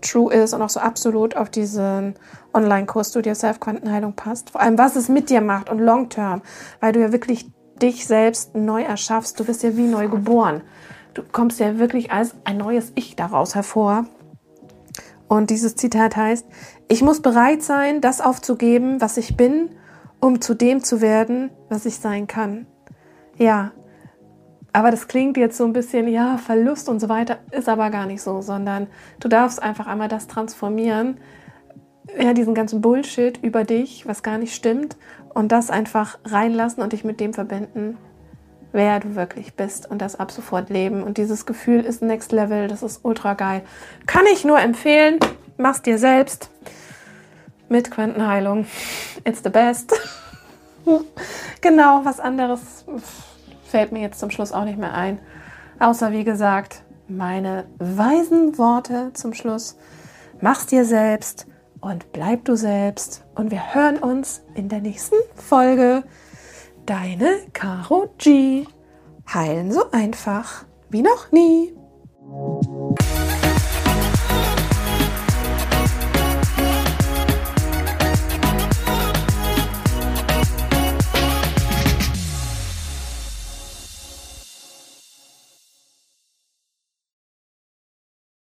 true 0.00 0.32
ist 0.32 0.54
und 0.54 0.62
auch 0.62 0.70
so 0.70 0.80
absolut 0.80 1.36
auf 1.36 1.50
diesen 1.50 2.14
Online-Kurs 2.54 3.10
Studio 3.10 3.34
Self 3.34 3.60
Quantenheilung 3.60 4.14
passt. 4.14 4.50
Vor 4.50 4.60
allem, 4.60 4.78
was 4.78 4.96
es 4.96 5.08
mit 5.08 5.30
dir 5.30 5.40
macht 5.40 5.70
und 5.70 5.78
long 5.78 6.08
term, 6.08 6.42
weil 6.80 6.92
du 6.92 7.00
ja 7.00 7.12
wirklich 7.12 7.50
dich 7.82 8.06
selbst 8.06 8.54
neu 8.54 8.82
erschaffst. 8.82 9.38
Du 9.38 9.44
bist 9.44 9.62
ja 9.62 9.76
wie 9.76 9.86
neu 9.86 10.08
geboren. 10.08 10.62
Du 11.14 11.22
kommst 11.30 11.60
ja 11.60 11.78
wirklich 11.78 12.12
als 12.12 12.34
ein 12.44 12.58
neues 12.58 12.92
Ich 12.94 13.16
daraus 13.16 13.54
hervor. 13.54 14.06
Und 15.28 15.50
dieses 15.50 15.76
Zitat 15.76 16.16
heißt, 16.16 16.46
ich 16.88 17.02
muss 17.02 17.20
bereit 17.20 17.62
sein, 17.62 18.00
das 18.00 18.20
aufzugeben, 18.20 19.00
was 19.00 19.16
ich 19.16 19.36
bin, 19.36 19.70
um 20.20 20.40
zu 20.40 20.54
dem 20.54 20.82
zu 20.82 21.00
werden, 21.00 21.50
was 21.68 21.86
ich 21.86 21.98
sein 21.98 22.26
kann. 22.26 22.66
Ja, 23.36 23.72
aber 24.78 24.92
das 24.92 25.08
klingt 25.08 25.36
jetzt 25.36 25.56
so 25.56 25.64
ein 25.64 25.72
bisschen, 25.72 26.06
ja, 26.06 26.38
Verlust 26.38 26.88
und 26.88 27.00
so 27.00 27.08
weiter, 27.08 27.38
ist 27.50 27.68
aber 27.68 27.90
gar 27.90 28.06
nicht 28.06 28.22
so, 28.22 28.42
sondern 28.42 28.86
du 29.18 29.26
darfst 29.26 29.60
einfach 29.60 29.88
einmal 29.88 30.06
das 30.06 30.28
transformieren, 30.28 31.16
ja, 32.16 32.32
diesen 32.32 32.54
ganzen 32.54 32.80
Bullshit 32.80 33.42
über 33.42 33.64
dich, 33.64 34.06
was 34.06 34.22
gar 34.22 34.38
nicht 34.38 34.54
stimmt, 34.54 34.96
und 35.34 35.50
das 35.50 35.70
einfach 35.70 36.20
reinlassen 36.24 36.80
und 36.80 36.92
dich 36.92 37.02
mit 37.02 37.18
dem 37.18 37.34
verbinden, 37.34 37.98
wer 38.70 39.00
du 39.00 39.16
wirklich 39.16 39.54
bist 39.54 39.90
und 39.90 40.00
das 40.00 40.14
ab 40.14 40.30
sofort 40.30 40.70
leben. 40.70 41.02
Und 41.02 41.18
dieses 41.18 41.44
Gefühl 41.44 41.80
ist 41.80 42.00
next 42.00 42.30
level, 42.30 42.68
das 42.68 42.84
ist 42.84 43.00
ultra 43.02 43.34
geil. 43.34 43.62
Kann 44.06 44.26
ich 44.32 44.44
nur 44.44 44.60
empfehlen, 44.60 45.18
mach's 45.56 45.82
dir 45.82 45.98
selbst 45.98 46.50
mit 47.68 47.90
Quantenheilung. 47.90 48.64
It's 49.24 49.42
the 49.42 49.50
best. 49.50 49.92
genau, 51.60 52.04
was 52.04 52.20
anderes 52.20 52.84
fällt 53.68 53.92
mir 53.92 54.00
jetzt 54.00 54.18
zum 54.18 54.30
Schluss 54.30 54.52
auch 54.52 54.64
nicht 54.64 54.78
mehr 54.78 54.94
ein. 54.94 55.20
Außer 55.78 56.12
wie 56.12 56.24
gesagt, 56.24 56.82
meine 57.06 57.66
weisen 57.78 58.58
Worte 58.58 59.12
zum 59.14 59.34
Schluss. 59.34 59.76
Mach's 60.40 60.66
dir 60.66 60.84
selbst 60.84 61.46
und 61.80 62.12
bleib 62.12 62.44
du 62.44 62.56
selbst. 62.56 63.24
Und 63.34 63.50
wir 63.50 63.74
hören 63.74 63.98
uns 63.98 64.42
in 64.54 64.68
der 64.68 64.80
nächsten 64.80 65.16
Folge. 65.34 66.04
Deine 66.86 67.38
Caro 67.52 68.14
G. 68.18 68.64
Heilen 69.32 69.72
so 69.72 69.90
einfach 69.92 70.64
wie 70.90 71.02
noch 71.02 71.30
nie. 71.32 71.74